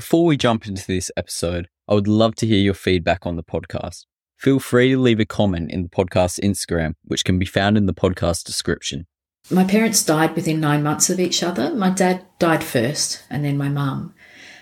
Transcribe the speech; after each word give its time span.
Before 0.00 0.24
we 0.24 0.38
jump 0.38 0.66
into 0.66 0.86
this 0.86 1.10
episode, 1.14 1.68
I 1.86 1.92
would 1.92 2.08
love 2.08 2.34
to 2.36 2.46
hear 2.46 2.58
your 2.58 2.72
feedback 2.72 3.26
on 3.26 3.36
the 3.36 3.42
podcast. 3.42 4.06
Feel 4.38 4.58
free 4.58 4.92
to 4.92 4.98
leave 4.98 5.20
a 5.20 5.26
comment 5.26 5.70
in 5.70 5.82
the 5.82 5.90
podcast 5.90 6.40
Instagram, 6.40 6.94
which 7.04 7.22
can 7.22 7.38
be 7.38 7.44
found 7.44 7.76
in 7.76 7.84
the 7.84 7.92
podcast 7.92 8.44
description. 8.44 9.06
My 9.50 9.62
parents 9.62 10.02
died 10.02 10.34
within 10.34 10.58
nine 10.58 10.82
months 10.82 11.10
of 11.10 11.20
each 11.20 11.42
other. 11.42 11.74
My 11.74 11.90
dad 11.90 12.24
died 12.38 12.64
first, 12.64 13.22
and 13.28 13.44
then 13.44 13.58
my 13.58 13.68
mum. 13.68 14.14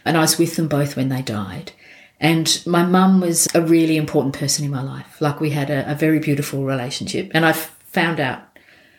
And 0.04 0.16
I 0.16 0.22
was 0.22 0.38
with 0.38 0.56
them 0.56 0.66
both 0.66 0.96
when 0.96 1.08
they 1.08 1.22
died. 1.22 1.70
And 2.18 2.60
my 2.66 2.84
mum 2.84 3.20
was 3.20 3.46
a 3.54 3.62
really 3.62 3.96
important 3.96 4.34
person 4.34 4.64
in 4.64 4.72
my 4.72 4.82
life. 4.82 5.20
Like 5.20 5.38
we 5.38 5.50
had 5.50 5.70
a, 5.70 5.88
a 5.88 5.94
very 5.94 6.18
beautiful 6.18 6.64
relationship. 6.64 7.30
And 7.32 7.46
I 7.46 7.52
found 7.52 8.18
out 8.18 8.40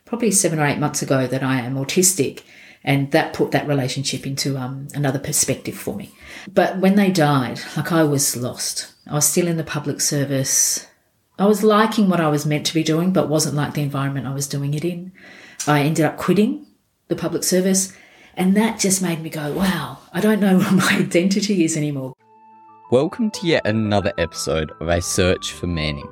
probably 0.05 0.31
seven 0.31 0.57
or 0.57 0.65
eight 0.65 0.79
months 0.79 1.01
ago 1.01 1.27
that 1.27 1.43
I 1.43 1.59
am 1.59 1.75
autistic. 1.75 2.43
And 2.83 3.11
that 3.11 3.33
put 3.33 3.51
that 3.51 3.67
relationship 3.67 4.25
into 4.25 4.57
um, 4.57 4.87
another 4.93 5.19
perspective 5.19 5.75
for 5.75 5.95
me. 5.95 6.11
But 6.51 6.77
when 6.77 6.95
they 6.95 7.11
died, 7.11 7.59
like 7.75 7.91
I 7.91 8.03
was 8.03 8.37
lost. 8.37 8.93
I 9.07 9.15
was 9.15 9.25
still 9.25 9.47
in 9.47 9.57
the 9.57 9.63
public 9.63 9.99
service. 9.99 10.87
I 11.37 11.45
was 11.45 11.63
liking 11.63 12.09
what 12.09 12.21
I 12.21 12.29
was 12.29 12.45
meant 12.45 12.65
to 12.67 12.73
be 12.73 12.83
doing, 12.83 13.11
but 13.11 13.29
wasn't 13.29 13.55
like 13.55 13.73
the 13.73 13.81
environment 13.81 14.27
I 14.27 14.33
was 14.33 14.47
doing 14.47 14.73
it 14.73 14.85
in. 14.85 15.11
I 15.67 15.81
ended 15.81 16.05
up 16.05 16.17
quitting 16.17 16.67
the 17.09 17.15
public 17.15 17.43
service. 17.43 17.93
And 18.35 18.55
that 18.55 18.79
just 18.79 19.01
made 19.01 19.21
me 19.21 19.29
go, 19.29 19.51
wow, 19.51 19.97
I 20.13 20.21
don't 20.21 20.39
know 20.39 20.57
what 20.59 20.71
my 20.71 20.97
identity 20.97 21.65
is 21.65 21.75
anymore. 21.75 22.13
Welcome 22.91 23.29
to 23.31 23.47
yet 23.47 23.67
another 23.67 24.13
episode 24.17 24.71
of 24.79 24.87
A 24.87 25.01
Search 25.01 25.51
for 25.51 25.67
Meaning. 25.67 26.09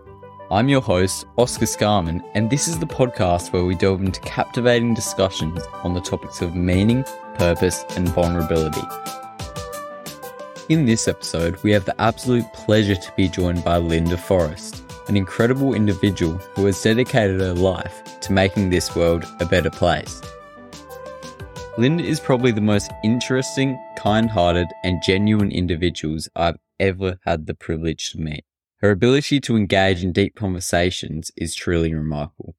I'm 0.49 0.69
your 0.69 0.79
host, 0.79 1.25
Oscar 1.37 1.65
Scarman, 1.65 2.23
and 2.33 2.49
this 2.49 2.69
is 2.69 2.79
the 2.79 2.85
podcast 2.85 3.51
where 3.51 3.65
we 3.65 3.75
delve 3.75 3.99
into 3.99 4.21
captivating 4.21 4.93
discussions 4.93 5.61
on 5.83 5.93
the 5.93 5.99
topics 5.99 6.41
of 6.41 6.55
meaning, 6.55 7.03
purpose, 7.35 7.83
and 7.97 8.07
vulnerability. 8.07 8.79
In 10.69 10.85
this 10.85 11.09
episode, 11.09 11.61
we 11.63 11.71
have 11.71 11.83
the 11.83 11.99
absolute 11.99 12.45
pleasure 12.53 12.95
to 12.95 13.11
be 13.17 13.27
joined 13.27 13.65
by 13.65 13.77
Lynda 13.77 14.17
Forrest, 14.17 14.81
an 15.09 15.17
incredible 15.17 15.73
individual 15.73 16.37
who 16.37 16.65
has 16.67 16.81
dedicated 16.81 17.41
her 17.41 17.53
life 17.53 18.01
to 18.21 18.31
making 18.31 18.69
this 18.69 18.95
world 18.95 19.25
a 19.41 19.45
better 19.45 19.69
place. 19.69 20.21
Lynda 21.75 22.05
is 22.05 22.21
probably 22.21 22.53
the 22.53 22.61
most 22.61 22.89
interesting, 23.03 23.77
kind 23.97 24.29
hearted, 24.29 24.67
and 24.85 25.03
genuine 25.03 25.51
individuals 25.51 26.29
I've 26.37 26.57
ever 26.79 27.19
had 27.25 27.47
the 27.47 27.53
privilege 27.53 28.11
to 28.11 28.21
meet. 28.21 28.45
Her 28.79 28.91
ability 28.91 29.39
to 29.41 29.55
engage 29.55 30.03
in 30.03 30.11
deep 30.11 30.35
conversations 30.35 31.31
is 31.35 31.55
truly 31.55 31.95
remarkable. 31.95 32.55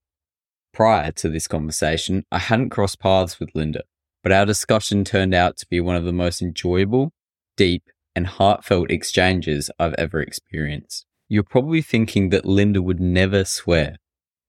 Prior 0.74 1.12
to 1.12 1.28
this 1.28 1.46
conversation, 1.46 2.24
I 2.32 2.38
hadn't 2.38 2.70
crossed 2.70 2.98
paths 2.98 3.38
with 3.38 3.52
Lynda, 3.52 3.82
but 4.24 4.32
our 4.32 4.44
discussion 4.44 5.04
turned 5.04 5.32
out 5.32 5.56
to 5.58 5.66
be 5.70 5.80
one 5.80 5.94
of 5.94 6.04
the 6.04 6.12
most 6.12 6.42
enjoyable, 6.42 7.12
deep, 7.56 7.84
and 8.16 8.26
heartfelt 8.26 8.90
exchanges 8.90 9.70
I've 9.78 9.94
ever 9.94 10.20
experienced. 10.20 11.06
You're 11.28 11.44
probably 11.44 11.82
thinking 11.82 12.30
that 12.30 12.44
Lynda 12.44 12.82
would 12.82 12.98
never 12.98 13.44
swear. 13.44 13.98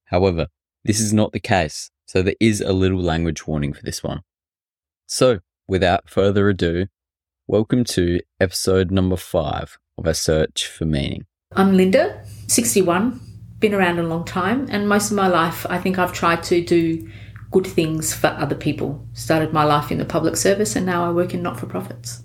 However, 0.06 0.48
this 0.84 1.00
is 1.00 1.14
not 1.14 1.34
the 1.34 1.40
case, 1.40 1.92
so 2.08 2.24
there 2.24 2.36
is 2.40 2.62
a 2.62 2.74
little 2.74 3.02
language 3.02 3.46
warning 3.46 3.74
for 3.74 3.84
this 3.84 4.02
one. 4.02 4.22
So, 5.06 5.40
without 5.68 6.10
further 6.10 6.50
ado, 6.50 6.88
welcome 7.46 7.84
to 7.84 8.22
episode 8.40 8.90
number 8.90 9.18
five 9.18 9.78
of 10.00 10.08
A 10.08 10.16
Search 10.16 10.66
for 10.66 10.86
Meaning. 10.86 11.28
I'm 11.56 11.72
Lynda, 11.74 12.28
61, 12.48 13.20
been 13.60 13.74
around 13.74 13.98
a 13.98 14.04
long 14.04 14.24
time, 14.24 14.68
and 14.70 14.88
most 14.88 15.10
of 15.10 15.18
my 15.18 15.28
life 15.28 15.66
I 15.68 15.80
think 15.80 15.98
I've 15.98 16.14
tried 16.14 16.44
to 16.44 16.64
do 16.64 17.10
good 17.50 17.66
things 17.66 18.14
for 18.14 18.28
other 18.28 18.54
people. 18.54 19.04
Started 19.14 19.52
my 19.52 19.64
life 19.64 19.92
in 19.92 19.98
the 19.98 20.06
public 20.06 20.36
service 20.36 20.76
and 20.76 20.86
now 20.86 21.04
I 21.04 21.12
work 21.12 21.34
in 21.34 21.42
not 21.42 21.60
for 21.60 21.66
profits. 21.66 22.22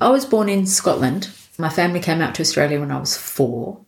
I 0.00 0.08
was 0.08 0.24
born 0.24 0.48
in 0.48 0.64
Scotland. 0.66 1.28
My 1.58 1.68
family 1.68 2.00
came 2.00 2.22
out 2.22 2.34
to 2.36 2.40
Australia 2.40 2.80
when 2.80 2.90
I 2.90 2.98
was 2.98 3.18
four, 3.18 3.84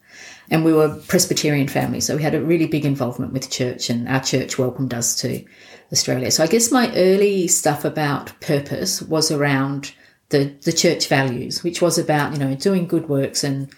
and 0.51 0.62
we 0.62 0.75
were 0.75 1.01
Presbyterian 1.08 1.69
family, 1.69 2.01
so 2.01 2.14
we 2.14 2.23
had 2.23 2.34
a 2.34 2.45
really 2.45 2.67
big 2.67 2.84
involvement 2.84 3.33
with 3.33 3.51
church, 3.51 3.89
and 3.89 4.07
our 4.07 4.20
church 4.20 4.58
welcomed 4.58 4.92
us 4.92 5.17
to 5.23 5.42
Australia. 5.90 6.30
So 6.30 6.45
I 6.45 6.48
guess 6.48 6.70
my 6.70 6.95
early 6.95 7.48
stuff 7.48 7.83
about 7.83 8.39
purpose 8.42 9.01
was 9.01 9.30
around 9.30 9.95
the 10.29 10.55
the 10.64 10.73
church 10.73 11.08
values, 11.08 11.64
which 11.64 11.80
was 11.80 11.96
about 11.96 12.35
you 12.35 12.39
know 12.39 12.55
doing 12.55 12.86
good 12.86 13.08
works 13.08 13.42
and 13.42 13.70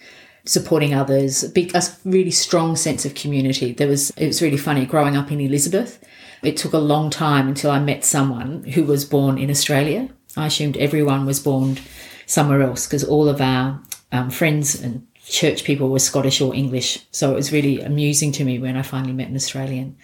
supporting 0.46 0.94
others, 0.94 1.44
a, 1.44 1.48
big, 1.48 1.74
a 1.74 1.82
really 2.04 2.30
strong 2.30 2.76
sense 2.76 3.04
of 3.04 3.14
community. 3.14 3.72
There 3.72 3.88
was 3.88 4.10
it 4.10 4.26
was 4.26 4.40
really 4.40 4.56
funny 4.56 4.86
growing 4.86 5.16
up 5.16 5.30
in 5.30 5.40
Elizabeth. 5.40 6.02
It 6.42 6.56
took 6.56 6.72
a 6.72 6.78
long 6.78 7.10
time 7.10 7.48
until 7.48 7.70
I 7.70 7.80
met 7.80 8.04
someone 8.04 8.62
who 8.64 8.84
was 8.84 9.04
born 9.04 9.38
in 9.38 9.50
Australia. 9.50 10.08
I 10.36 10.46
assumed 10.46 10.76
everyone 10.76 11.26
was 11.26 11.40
born 11.40 11.78
somewhere 12.26 12.62
else 12.62 12.86
because 12.86 13.04
all 13.04 13.28
of 13.28 13.40
our 13.40 13.80
um, 14.12 14.30
friends 14.30 14.80
and 14.80 15.06
church 15.24 15.64
people 15.64 15.88
were 15.88 15.98
Scottish 15.98 16.40
or 16.40 16.54
English. 16.54 17.04
So 17.10 17.32
it 17.32 17.34
was 17.34 17.52
really 17.52 17.80
amusing 17.80 18.32
to 18.32 18.44
me 18.44 18.58
when 18.58 18.76
I 18.76 18.82
finally 18.82 19.12
met 19.12 19.28
an 19.28 19.36
Australian. 19.36 19.96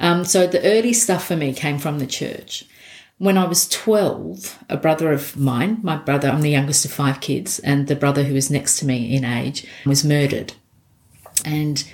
Um, 0.00 0.24
so 0.24 0.46
the 0.46 0.64
early 0.64 0.92
stuff 0.92 1.26
for 1.26 1.36
me 1.36 1.52
came 1.52 1.78
from 1.78 1.98
the 1.98 2.06
church. 2.06 2.64
When 3.22 3.38
I 3.38 3.44
was 3.44 3.68
12, 3.68 4.64
a 4.68 4.76
brother 4.76 5.12
of 5.12 5.36
mine, 5.36 5.78
my 5.80 5.94
brother, 5.94 6.28
I'm 6.28 6.40
the 6.40 6.50
youngest 6.50 6.84
of 6.84 6.90
five 6.90 7.20
kids, 7.20 7.60
and 7.60 7.86
the 7.86 7.94
brother 7.94 8.24
who 8.24 8.34
was 8.34 8.50
next 8.50 8.80
to 8.80 8.84
me 8.84 9.14
in 9.14 9.24
age 9.24 9.64
was 9.86 10.04
murdered. 10.04 10.54
And 11.44 11.88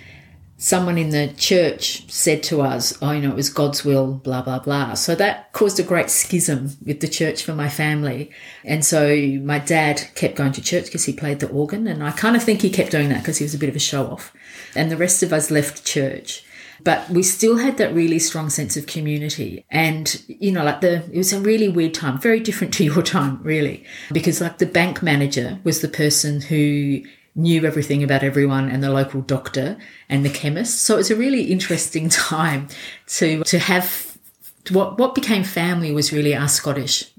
someone 0.56 0.96
in 0.96 1.10
the 1.10 1.34
church 1.36 2.10
said 2.10 2.42
to 2.44 2.62
us, 2.62 2.96
oh, 3.02 3.10
you 3.10 3.20
know, 3.20 3.32
it 3.32 3.36
was 3.36 3.50
God's 3.50 3.84
will, 3.84 4.14
blah, 4.14 4.40
blah, 4.40 4.58
blah. 4.58 4.94
So 4.94 5.14
that 5.16 5.52
caused 5.52 5.78
a 5.78 5.82
great 5.82 6.08
schism 6.08 6.78
with 6.86 7.00
the 7.00 7.08
church 7.08 7.42
for 7.42 7.52
my 7.52 7.68
family. 7.68 8.30
And 8.64 8.82
so 8.82 9.14
my 9.42 9.58
dad 9.58 10.08
kept 10.14 10.36
going 10.36 10.52
to 10.52 10.62
church 10.62 10.86
because 10.86 11.04
he 11.04 11.12
played 11.12 11.40
the 11.40 11.50
organ. 11.50 11.86
And 11.86 12.02
I 12.02 12.12
kind 12.12 12.36
of 12.36 12.42
think 12.42 12.62
he 12.62 12.70
kept 12.70 12.92
doing 12.92 13.10
that 13.10 13.18
because 13.18 13.36
he 13.36 13.44
was 13.44 13.54
a 13.54 13.58
bit 13.58 13.68
of 13.68 13.76
a 13.76 13.80
show 13.80 14.06
off. 14.06 14.32
And 14.74 14.90
the 14.90 14.96
rest 14.96 15.22
of 15.22 15.34
us 15.34 15.50
left 15.50 15.84
church. 15.84 16.42
But 16.84 17.08
we 17.10 17.22
still 17.22 17.56
had 17.56 17.76
that 17.78 17.94
really 17.94 18.18
strong 18.18 18.50
sense 18.50 18.76
of 18.76 18.86
community. 18.86 19.64
And, 19.70 20.22
you 20.28 20.52
know, 20.52 20.64
like 20.64 20.80
the, 20.80 21.04
it 21.12 21.16
was 21.16 21.32
a 21.32 21.40
really 21.40 21.68
weird 21.68 21.94
time, 21.94 22.18
very 22.18 22.40
different 22.40 22.74
to 22.74 22.84
your 22.90 23.02
time, 23.02 23.42
really. 23.42 23.84
Because 24.12 24.40
like 24.40 24.58
the 24.58 24.66
bank 24.66 25.02
manager 25.02 25.58
was 25.64 25.80
the 25.80 25.88
person 25.88 26.40
who 26.40 27.02
knew 27.34 27.64
everything 27.64 28.02
about 28.02 28.24
everyone 28.24 28.68
and 28.68 28.82
the 28.82 28.90
local 28.90 29.20
doctor 29.20 29.78
and 30.08 30.24
the 30.24 30.30
chemist. 30.30 30.82
So 30.82 30.94
it 30.94 30.98
was 30.98 31.10
a 31.10 31.16
really 31.16 31.44
interesting 31.44 32.08
time 32.08 32.68
to 33.06 33.44
to 33.44 33.58
have 33.58 34.18
what 34.70 34.98
what 34.98 35.14
became 35.14 35.44
family 35.44 35.92
was 35.92 36.12
really 36.12 36.34
our 36.34 36.48
Scottish 36.48 37.10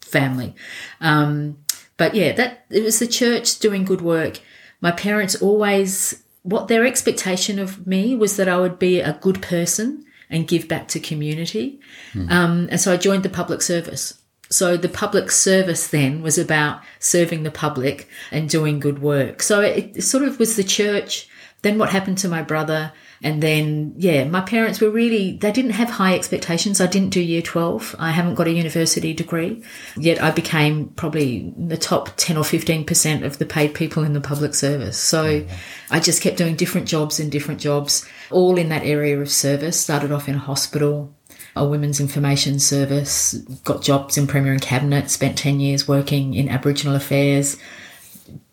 family. 0.00 0.54
Um, 1.00 1.58
but 1.96 2.14
yeah, 2.14 2.32
that 2.32 2.66
it 2.70 2.82
was 2.82 2.98
the 2.98 3.06
church 3.06 3.58
doing 3.58 3.84
good 3.84 4.00
work. 4.00 4.40
My 4.80 4.90
parents 4.90 5.40
always 5.40 6.22
what 6.46 6.68
their 6.68 6.86
expectation 6.86 7.58
of 7.58 7.86
me 7.86 8.14
was 8.14 8.36
that 8.36 8.48
I 8.48 8.58
would 8.58 8.78
be 8.78 9.00
a 9.00 9.18
good 9.20 9.42
person 9.42 10.04
and 10.30 10.46
give 10.46 10.68
back 10.68 10.86
to 10.88 11.00
community. 11.00 11.80
Mm. 12.14 12.30
Um, 12.30 12.68
and 12.70 12.80
so 12.80 12.92
I 12.92 12.96
joined 12.96 13.24
the 13.24 13.28
public 13.28 13.62
service. 13.62 14.22
So 14.48 14.76
the 14.76 14.88
public 14.88 15.32
service 15.32 15.88
then 15.88 16.22
was 16.22 16.38
about 16.38 16.82
serving 17.00 17.42
the 17.42 17.50
public 17.50 18.08
and 18.30 18.48
doing 18.48 18.78
good 18.78 19.00
work. 19.00 19.42
So 19.42 19.60
it, 19.60 19.96
it, 19.96 20.02
sort 20.02 20.22
of 20.22 20.38
was 20.38 20.54
the 20.54 20.62
church, 20.62 21.28
then 21.66 21.78
what 21.78 21.90
happened 21.90 22.18
to 22.18 22.28
my 22.28 22.42
brother, 22.42 22.92
and 23.22 23.42
then 23.42 23.94
yeah, 23.96 24.24
my 24.24 24.40
parents 24.40 24.80
were 24.80 24.90
really 24.90 25.36
they 25.36 25.50
didn't 25.50 25.72
have 25.72 25.90
high 25.90 26.14
expectations. 26.14 26.80
I 26.80 26.86
didn't 26.86 27.10
do 27.10 27.20
year 27.20 27.42
12. 27.42 27.96
I 27.98 28.12
haven't 28.12 28.36
got 28.36 28.46
a 28.46 28.52
university 28.52 29.12
degree. 29.12 29.64
Yet 29.96 30.22
I 30.22 30.30
became 30.30 30.90
probably 30.90 31.52
the 31.58 31.76
top 31.76 32.10
10 32.16 32.36
or 32.36 32.44
15% 32.44 33.24
of 33.24 33.38
the 33.38 33.46
paid 33.46 33.74
people 33.74 34.04
in 34.04 34.12
the 34.12 34.20
public 34.20 34.54
service. 34.54 34.96
So 34.96 35.24
mm-hmm. 35.24 35.54
I 35.90 35.98
just 35.98 36.22
kept 36.22 36.36
doing 36.36 36.54
different 36.54 36.86
jobs 36.86 37.18
and 37.18 37.32
different 37.32 37.60
jobs 37.60 38.08
all 38.30 38.56
in 38.58 38.68
that 38.68 38.84
area 38.84 39.20
of 39.20 39.30
service. 39.30 39.80
Started 39.80 40.12
off 40.12 40.28
in 40.28 40.36
a 40.36 40.38
hospital, 40.38 41.12
a 41.56 41.66
women's 41.66 42.00
information 42.00 42.60
service, 42.60 43.32
got 43.64 43.82
jobs 43.82 44.16
in 44.16 44.28
Premier 44.28 44.52
and 44.52 44.62
Cabinet, 44.62 45.10
spent 45.10 45.36
10 45.36 45.58
years 45.58 45.88
working 45.88 46.34
in 46.34 46.48
Aboriginal 46.48 46.94
affairs, 46.94 47.56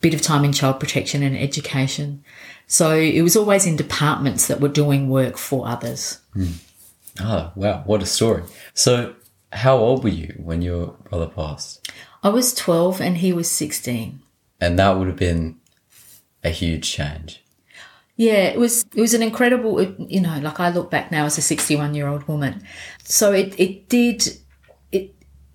bit 0.04 0.14
of 0.14 0.22
time 0.22 0.44
in 0.44 0.52
child 0.52 0.80
protection 0.80 1.24
and 1.24 1.36
education. 1.36 2.24
So 2.68 2.94
it 2.96 3.22
was 3.22 3.36
always 3.36 3.66
in 3.66 3.76
departments 3.76 4.48
that 4.48 4.60
were 4.60 4.68
doing 4.68 5.10
work 5.10 5.38
for 5.38 5.68
others. 5.68 6.20
Mm. 6.36 6.56
Oh, 7.22 7.52
wow. 7.56 7.84
What 7.86 8.04
a 8.04 8.06
story. 8.06 8.44
So, 8.74 9.16
how 9.52 9.78
old 9.78 10.04
were 10.04 10.10
you 10.10 10.34
when 10.38 10.62
your 10.62 10.88
brother 11.10 11.28
passed? 11.28 11.90
I 12.22 12.30
was 12.30 12.54
12 12.54 13.02
and 13.02 13.18
he 13.18 13.32
was 13.32 13.50
16. 13.50 14.20
And 14.60 14.80
that 14.80 14.98
would 14.98 15.08
have 15.08 15.18
been 15.18 15.60
a 16.44 16.50
huge 16.50 16.92
change. 16.92 17.44
Yeah, 18.16 18.44
it 18.46 18.60
was 18.60 18.86
it 18.94 19.02
was 19.02 19.16
an 19.16 19.24
incredible 19.24 19.82
you 19.82 20.22
know, 20.22 20.38
like 20.40 20.60
I 20.60 20.70
look 20.70 20.92
back 20.92 21.12
now 21.12 21.26
as 21.26 21.38
a 21.38 21.42
61-year-old 21.42 22.28
woman. 22.28 22.64
So 23.04 23.32
it 23.32 23.60
it 23.60 23.90
did 23.90 24.38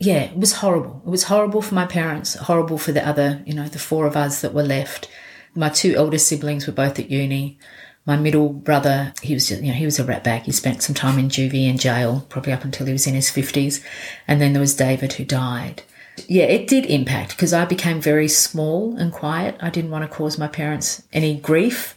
yeah, 0.00 0.20
it 0.20 0.36
was 0.36 0.54
horrible. 0.54 1.02
It 1.04 1.10
was 1.10 1.24
horrible 1.24 1.62
for 1.62 1.74
my 1.74 1.86
parents, 1.86 2.34
horrible 2.34 2.78
for 2.78 2.92
the 2.92 3.06
other, 3.06 3.42
you 3.44 3.54
know, 3.54 3.68
the 3.68 3.78
four 3.78 4.06
of 4.06 4.16
us 4.16 4.40
that 4.42 4.54
were 4.54 4.62
left. 4.62 5.08
My 5.54 5.68
two 5.68 5.94
elder 5.96 6.18
siblings 6.18 6.66
were 6.66 6.72
both 6.72 6.98
at 6.98 7.10
uni. 7.10 7.58
My 8.06 8.16
middle 8.16 8.50
brother, 8.50 9.12
he 9.22 9.34
was 9.34 9.48
just, 9.48 9.60
you 9.60 9.68
know, 9.68 9.74
he 9.74 9.84
was 9.84 9.98
a 9.98 10.04
ratbag. 10.04 10.42
He 10.42 10.52
spent 10.52 10.82
some 10.82 10.94
time 10.94 11.18
in 11.18 11.28
juvie 11.28 11.68
and 11.68 11.80
jail, 11.80 12.24
probably 12.28 12.52
up 12.52 12.64
until 12.64 12.86
he 12.86 12.92
was 12.92 13.06
in 13.06 13.14
his 13.14 13.30
50s. 13.30 13.84
And 14.26 14.40
then 14.40 14.52
there 14.52 14.60
was 14.60 14.76
David 14.76 15.14
who 15.14 15.24
died. 15.24 15.82
Yeah, 16.26 16.44
it 16.44 16.68
did 16.68 16.86
impact 16.86 17.30
because 17.30 17.52
I 17.52 17.64
became 17.64 18.00
very 18.00 18.28
small 18.28 18.96
and 18.96 19.12
quiet. 19.12 19.56
I 19.60 19.70
didn't 19.70 19.90
want 19.90 20.08
to 20.08 20.16
cause 20.16 20.38
my 20.38 20.48
parents 20.48 21.02
any 21.12 21.38
grief. 21.38 21.96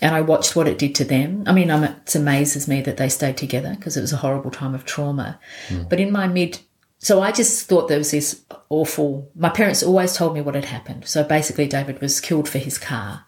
And 0.00 0.14
I 0.14 0.20
watched 0.20 0.54
what 0.54 0.68
it 0.68 0.78
did 0.78 0.94
to 0.96 1.04
them. 1.04 1.42
I 1.46 1.52
mean, 1.52 1.70
it 1.70 2.14
amazes 2.14 2.68
me 2.68 2.82
that 2.82 2.98
they 2.98 3.08
stayed 3.08 3.36
together 3.36 3.74
because 3.74 3.96
it 3.96 4.00
was 4.00 4.12
a 4.12 4.18
horrible 4.18 4.52
time 4.52 4.74
of 4.74 4.84
trauma. 4.84 5.40
Hmm. 5.68 5.84
But 5.88 5.98
in 5.98 6.12
my 6.12 6.28
mid, 6.28 6.60
so 6.98 7.22
I 7.22 7.30
just 7.30 7.68
thought 7.68 7.88
there 7.88 7.98
was 7.98 8.10
this 8.10 8.44
awful. 8.68 9.30
My 9.34 9.48
parents 9.48 9.82
always 9.82 10.14
told 10.14 10.34
me 10.34 10.40
what 10.40 10.56
had 10.56 10.64
happened. 10.64 11.06
So 11.06 11.22
basically, 11.22 11.68
David 11.68 12.00
was 12.00 12.20
killed 12.20 12.48
for 12.48 12.58
his 12.58 12.76
car. 12.76 13.24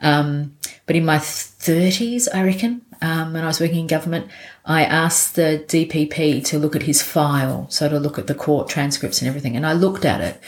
Um, 0.00 0.56
but 0.86 0.96
in 0.96 1.04
my 1.04 1.18
30s, 1.18 2.28
I 2.34 2.42
reckon, 2.42 2.82
um, 3.00 3.32
when 3.32 3.44
I 3.44 3.46
was 3.46 3.60
working 3.60 3.78
in 3.80 3.86
government, 3.86 4.28
I 4.64 4.84
asked 4.84 5.36
the 5.36 5.64
DPP 5.66 6.44
to 6.46 6.58
look 6.58 6.74
at 6.74 6.82
his 6.82 7.02
file, 7.02 7.66
so 7.70 7.88
to 7.88 8.00
look 8.00 8.18
at 8.18 8.26
the 8.26 8.34
court 8.34 8.68
transcripts 8.68 9.20
and 9.20 9.28
everything. 9.28 9.56
And 9.56 9.64
I 9.64 9.72
looked 9.72 10.04
at 10.04 10.20
it, 10.20 10.40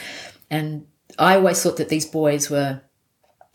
and 0.50 0.86
I 1.18 1.36
always 1.36 1.62
thought 1.62 1.76
that 1.76 1.88
these 1.88 2.06
boys 2.06 2.50
were. 2.50 2.82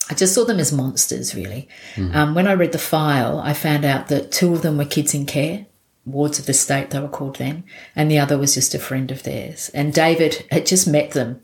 I 0.10 0.14
just 0.14 0.34
saw 0.34 0.44
them 0.44 0.60
as 0.60 0.74
monsters, 0.74 1.36
really. 1.36 1.70
Um, 2.14 2.36
when 2.36 2.48
I 2.48 2.54
read 2.54 2.72
the 2.72 2.80
file, 2.80 3.40
I 3.40 3.54
found 3.54 3.86
out 3.86 4.08
that 4.08 4.32
two 4.32 4.54
of 4.54 4.62
them 4.62 4.78
were 4.78 4.86
kids 4.86 5.14
in 5.14 5.26
care, 5.26 5.68
wards 6.06 6.40
of 6.40 6.46
the 6.46 6.54
state, 6.54 6.90
they 6.90 7.00
were 7.00 7.08
called 7.08 7.38
then, 7.38 7.64
and 7.96 8.10
the 8.10 8.20
other 8.20 8.38
was 8.38 8.56
just 8.56 8.76
a 8.76 8.80
friend 8.80 9.12
of 9.12 9.24
theirs. 9.24 9.70
And 9.74 9.94
David 9.94 10.46
had 10.52 10.66
just 10.66 10.88
met 10.88 11.12
them 11.12 11.42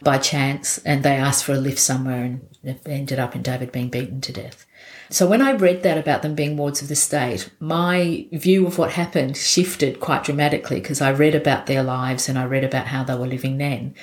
by 0.00 0.18
chance, 0.18 0.78
and 0.78 1.02
they 1.02 1.16
asked 1.16 1.44
for 1.44 1.52
a 1.52 1.58
lift 1.58 1.78
somewhere, 1.78 2.24
and 2.64 2.80
ended 2.86 3.18
up 3.18 3.34
in 3.34 3.42
David 3.42 3.72
being 3.72 3.88
beaten 3.88 4.20
to 4.22 4.32
death. 4.32 4.64
So 5.10 5.26
when 5.26 5.40
I 5.40 5.52
read 5.52 5.82
that 5.84 5.96
about 5.96 6.20
them 6.20 6.34
being 6.34 6.56
wards 6.56 6.82
of 6.82 6.88
the 6.88 6.94
state, 6.94 7.50
my 7.60 8.26
view 8.30 8.66
of 8.66 8.76
what 8.76 8.92
happened 8.92 9.38
shifted 9.38 10.00
quite 10.00 10.24
dramatically 10.24 10.80
because 10.80 11.00
I 11.00 11.10
read 11.10 11.34
about 11.34 11.64
their 11.64 11.82
lives 11.82 12.28
and 12.28 12.38
I 12.38 12.44
read 12.44 12.62
about 12.62 12.88
how 12.88 13.04
they 13.04 13.14
were 13.14 13.26
living 13.26 13.56
then. 13.56 13.94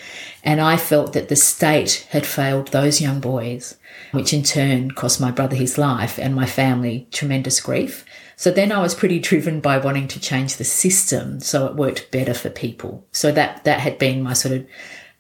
And 0.44 0.60
I 0.60 0.78
felt 0.78 1.14
that 1.14 1.30
the 1.30 1.36
state 1.36 2.08
had 2.10 2.26
failed 2.26 2.70
those 2.70 3.02
young 3.02 3.20
boys, 3.20 3.78
which 4.14 4.34
in 4.34 4.42
turn 4.42 4.92
cost 4.92 5.22
my 5.22 5.30
brother 5.30 5.56
his 5.56 5.78
life 5.78 6.18
and 6.18 6.34
my 6.34 6.48
family 6.48 7.08
tremendous 7.12 7.60
grief. 7.60 8.04
So 8.38 8.52
then 8.52 8.72
I 8.72 8.82
was 8.82 8.94
pretty 8.94 9.20
driven 9.20 9.62
by 9.62 9.78
wanting 9.78 10.08
to 10.10 10.20
change 10.20 10.58
the 10.58 10.64
system 10.64 11.40
so 11.40 11.68
it 11.68 11.76
worked 11.76 12.12
better 12.12 12.34
for 12.34 12.50
people. 12.50 13.06
So 13.12 13.32
that, 13.32 13.64
that 13.64 13.80
had 13.80 13.98
been 13.98 14.22
my 14.22 14.34
sort 14.34 14.56
of 14.56 14.68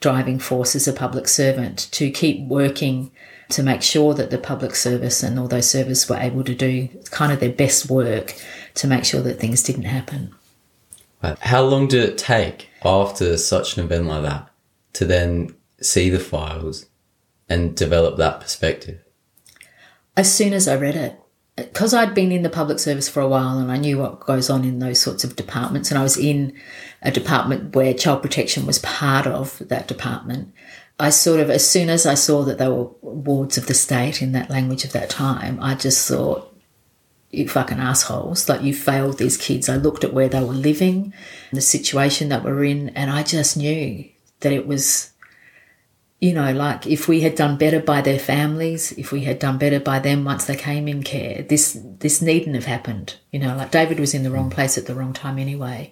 driving 0.01 0.39
force 0.39 0.75
as 0.75 0.87
a 0.87 0.93
public 0.93 1.27
servant 1.27 1.87
to 1.91 2.11
keep 2.11 2.47
working 2.47 3.11
to 3.49 3.63
make 3.63 3.81
sure 3.81 4.13
that 4.13 4.31
the 4.31 4.37
public 4.37 4.75
service 4.75 5.23
and 5.23 5.39
all 5.39 5.47
those 5.47 5.69
services 5.69 6.09
were 6.09 6.17
able 6.17 6.43
to 6.43 6.55
do 6.55 6.89
kind 7.11 7.31
of 7.31 7.39
their 7.39 7.51
best 7.51 7.89
work 7.89 8.35
to 8.73 8.87
make 8.87 9.05
sure 9.05 9.21
that 9.21 9.39
things 9.39 9.63
didn't 9.63 9.83
happen. 9.83 10.33
How 11.41 11.63
long 11.63 11.87
did 11.87 12.03
it 12.07 12.17
take 12.17 12.69
after 12.83 13.37
such 13.37 13.77
an 13.77 13.85
event 13.85 14.05
like 14.05 14.23
that 14.23 14.49
to 14.93 15.05
then 15.05 15.55
see 15.81 16.09
the 16.09 16.19
files 16.19 16.85
and 17.49 17.75
develop 17.75 18.17
that 18.17 18.41
perspective? 18.41 18.99
As 20.17 20.33
soon 20.33 20.53
as 20.53 20.67
I 20.67 20.75
read 20.75 20.95
it, 20.95 21.19
because 21.55 21.93
I'd 21.93 22.13
been 22.13 22.31
in 22.31 22.43
the 22.43 22.49
public 22.49 22.79
service 22.79 23.07
for 23.07 23.21
a 23.21 23.27
while 23.27 23.57
and 23.57 23.71
I 23.71 23.77
knew 23.77 23.97
what 23.97 24.19
goes 24.19 24.49
on 24.49 24.65
in 24.65 24.79
those 24.79 24.99
sorts 24.99 25.23
of 25.23 25.35
departments, 25.35 25.89
and 25.89 25.97
I 25.97 26.03
was 26.03 26.17
in 26.17 26.53
a 27.01 27.11
department 27.11 27.75
where 27.75 27.93
child 27.93 28.21
protection 28.21 28.65
was 28.65 28.79
part 28.79 29.25
of 29.25 29.61
that 29.67 29.87
department. 29.87 30.53
I 30.99 31.09
sort 31.09 31.39
of, 31.39 31.49
as 31.49 31.69
soon 31.69 31.89
as 31.89 32.05
I 32.05 32.13
saw 32.13 32.43
that 32.43 32.57
they 32.57 32.67
were 32.67 32.89
wards 33.01 33.57
of 33.57 33.67
the 33.67 33.73
state 33.73 34.21
in 34.21 34.31
that 34.31 34.49
language 34.49 34.85
of 34.85 34.93
that 34.93 35.09
time, 35.09 35.59
I 35.61 35.75
just 35.75 36.07
thought, 36.07 36.53
you 37.31 37.49
fucking 37.49 37.79
assholes, 37.79 38.47
like 38.47 38.61
you 38.61 38.73
failed 38.73 39.17
these 39.17 39.35
kids. 39.35 39.67
I 39.67 39.75
looked 39.75 40.05
at 40.05 40.13
where 40.13 40.29
they 40.29 40.41
were 40.41 40.53
living, 40.53 41.13
the 41.51 41.59
situation 41.59 42.29
that 42.29 42.43
we're 42.43 42.63
in, 42.63 42.89
and 42.89 43.11
I 43.11 43.23
just 43.23 43.57
knew 43.57 44.09
that 44.39 44.53
it 44.53 44.67
was, 44.67 45.11
you 46.19 46.33
know, 46.33 46.53
like 46.53 46.87
if 46.87 47.07
we 47.07 47.21
had 47.21 47.35
done 47.35 47.57
better 47.57 47.79
by 47.79 48.01
their 48.01 48.19
families, 48.19 48.93
if 48.93 49.11
we 49.11 49.21
had 49.25 49.37
done 49.37 49.57
better 49.57 49.79
by 49.79 49.99
them 49.99 50.23
once 50.23 50.45
they 50.45 50.55
came 50.55 50.87
in 50.87 51.03
care, 51.03 51.43
this 51.43 51.77
this 51.99 52.21
needn't 52.21 52.55
have 52.55 52.65
happened. 52.65 53.17
You 53.31 53.39
know, 53.39 53.55
like 53.55 53.71
David 53.71 53.99
was 53.99 54.13
in 54.13 54.23
the 54.23 54.31
wrong 54.31 54.49
place 54.49 54.77
at 54.77 54.85
the 54.85 54.95
wrong 54.95 55.13
time 55.13 55.37
anyway. 55.37 55.91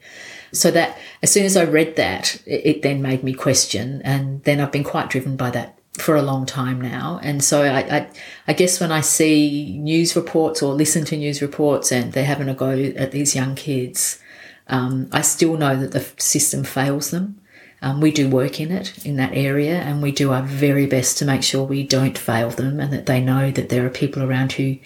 So 0.53 0.71
that 0.71 0.97
as 1.21 1.31
soon 1.31 1.45
as 1.45 1.57
I 1.57 1.65
read 1.65 1.97
that, 1.97 2.41
it, 2.45 2.65
it 2.65 2.81
then 2.83 3.01
made 3.01 3.23
me 3.23 3.33
question, 3.33 4.01
and 4.03 4.43
then 4.43 4.59
I've 4.59 4.71
been 4.71 4.83
quite 4.83 5.09
driven 5.09 5.35
by 5.35 5.49
that 5.51 5.77
for 5.97 6.15
a 6.15 6.21
long 6.21 6.45
time 6.45 6.81
now. 6.81 7.19
And 7.21 7.43
so 7.43 7.61
I, 7.63 7.97
I, 7.97 8.09
I 8.47 8.53
guess 8.53 8.79
when 8.79 8.91
I 8.91 9.01
see 9.01 9.77
news 9.77 10.15
reports 10.15 10.63
or 10.63 10.73
listen 10.73 11.05
to 11.05 11.17
news 11.17 11.41
reports 11.41 11.91
and 11.91 12.13
they're 12.13 12.25
having 12.25 12.49
a 12.49 12.55
go 12.55 12.71
at 12.71 13.11
these 13.11 13.35
young 13.35 13.55
kids, 13.55 14.19
um, 14.67 15.09
I 15.11 15.21
still 15.21 15.55
know 15.55 15.75
that 15.75 15.91
the 15.91 16.05
system 16.21 16.63
fails 16.63 17.11
them. 17.11 17.39
Um, 17.83 17.99
we 18.01 18.11
do 18.11 18.29
work 18.29 18.59
in 18.59 18.71
it, 18.71 19.05
in 19.05 19.17
that 19.17 19.33
area, 19.33 19.75
and 19.81 20.01
we 20.01 20.11
do 20.11 20.31
our 20.31 20.41
very 20.41 20.85
best 20.85 21.17
to 21.17 21.25
make 21.25 21.43
sure 21.43 21.63
we 21.63 21.85
don't 21.85 22.17
fail 22.17 22.49
them 22.49 22.79
and 22.79 22.91
that 22.93 23.05
they 23.05 23.21
know 23.21 23.51
that 23.51 23.69
there 23.69 23.85
are 23.85 23.89
people 23.89 24.23
around 24.23 24.53
who 24.53 24.77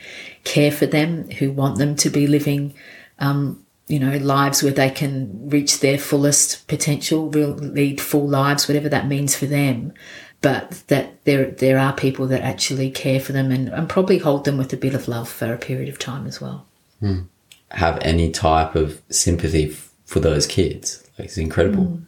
care 0.43 0.71
for 0.71 0.87
them, 0.87 1.29
who 1.29 1.51
want 1.51 1.77
them 1.77 1.95
to 1.97 2.09
be 2.09 2.27
living, 2.27 2.73
um, 3.19 3.63
you 3.87 3.99
know, 3.99 4.17
lives 4.17 4.63
where 4.63 4.73
they 4.73 4.89
can 4.89 5.49
reach 5.49 5.79
their 5.79 5.97
fullest 5.97 6.67
potential, 6.67 7.29
lead 7.29 8.01
full 8.01 8.27
lives, 8.27 8.67
whatever 8.67 8.89
that 8.89 9.07
means 9.07 9.35
for 9.35 9.45
them 9.45 9.93
but 10.41 10.83
that 10.87 11.23
there 11.25 11.51
there 11.51 11.79
are 11.79 11.93
people 11.93 12.27
that 12.27 12.41
actually 12.41 12.91
care 12.91 13.19
for 13.19 13.31
them 13.31 13.51
and, 13.51 13.69
and 13.69 13.89
probably 13.89 14.19
hold 14.19 14.45
them 14.45 14.57
with 14.57 14.71
a 14.71 14.77
bit 14.77 14.93
of 14.93 15.07
love 15.07 15.27
for 15.27 15.51
a 15.53 15.57
period 15.57 15.89
of 15.89 15.97
time 15.97 16.27
as 16.27 16.39
well. 16.39 16.65
Mm. 17.01 17.25
Have 17.71 17.97
any 18.01 18.31
type 18.31 18.75
of 18.75 19.01
sympathy 19.09 19.71
f- 19.71 19.91
for 20.05 20.19
those 20.19 20.45
kids? 20.45 21.03
Like, 21.17 21.25
it's 21.25 21.37
incredible. 21.37 21.85
Mm. 21.85 22.05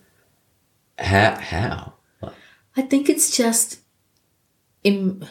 How? 0.99 1.35
How? 1.35 1.93
I 2.75 2.81
think 2.81 3.09
it's 3.09 3.35
just. 3.35 3.79
In, 4.83 5.27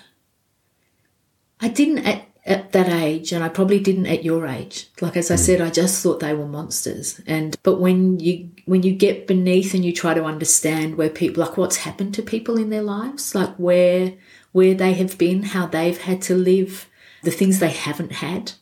I 1.61 1.69
didn't 1.69 2.07
at, 2.07 2.29
at 2.45 2.73
that 2.73 2.89
age, 2.89 3.33
and 3.33 3.43
I 3.43 3.49
probably 3.49 3.81
didn't 3.81 4.07
at 4.07 4.25
your 4.25 4.47
age. 4.47 4.89
Like 5.01 5.17
as 5.17 5.31
I 5.31 5.35
mm. 5.35 5.39
said, 5.39 5.61
I 5.61 5.71
just 5.71 6.03
thought 6.03 6.21
they 6.21 6.35
were 6.35 6.47
monsters. 6.47 7.21
And 7.27 7.57
but 7.63 7.81
when 7.81 8.21
you 8.21 8.51
when 8.67 8.83
you 8.83 8.93
get 8.95 9.27
beneath 9.27 9.75
and 9.75 9.85
you 9.85 9.93
try 9.93 10.15
to 10.15 10.25
understand 10.25 10.97
where 10.97 11.11
people 11.11 11.45
like 11.45 11.57
what's 11.57 11.79
happened 11.79 12.15
to 12.15 12.23
people 12.23 12.59
in 12.59 12.71
their 12.71 12.83
lives, 12.83 13.35
like 13.35 13.55
where 13.57 14.15
where 14.53 14.75
they 14.75 14.95
have 14.95 15.19
been, 15.19 15.43
how 15.43 15.67
they've 15.67 16.01
had 16.01 16.23
to 16.23 16.35
live, 16.35 16.89
the 17.23 17.31
things 17.31 17.59
they 17.59 17.71
haven't 17.71 18.13
had. 18.13 18.53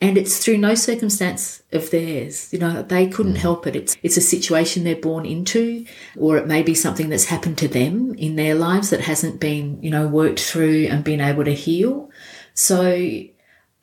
And 0.00 0.16
it's 0.16 0.38
through 0.38 0.58
no 0.58 0.76
circumstance 0.76 1.62
of 1.72 1.90
theirs. 1.90 2.52
You 2.52 2.60
know, 2.60 2.82
they 2.82 3.08
couldn't 3.08 3.34
mm. 3.34 3.38
help 3.38 3.66
it. 3.66 3.74
It's 3.74 3.96
it's 4.02 4.16
a 4.16 4.20
situation 4.20 4.84
they're 4.84 4.94
born 4.94 5.26
into, 5.26 5.84
or 6.16 6.36
it 6.36 6.46
may 6.46 6.62
be 6.62 6.74
something 6.74 7.08
that's 7.08 7.24
happened 7.24 7.58
to 7.58 7.68
them 7.68 8.14
in 8.14 8.36
their 8.36 8.54
lives 8.54 8.90
that 8.90 9.00
hasn't 9.00 9.40
been, 9.40 9.82
you 9.82 9.90
know, 9.90 10.06
worked 10.06 10.38
through 10.38 10.86
and 10.86 11.02
been 11.02 11.20
able 11.20 11.44
to 11.44 11.54
heal. 11.54 12.10
So 12.54 12.80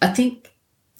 I 0.01 0.07
think 0.07 0.54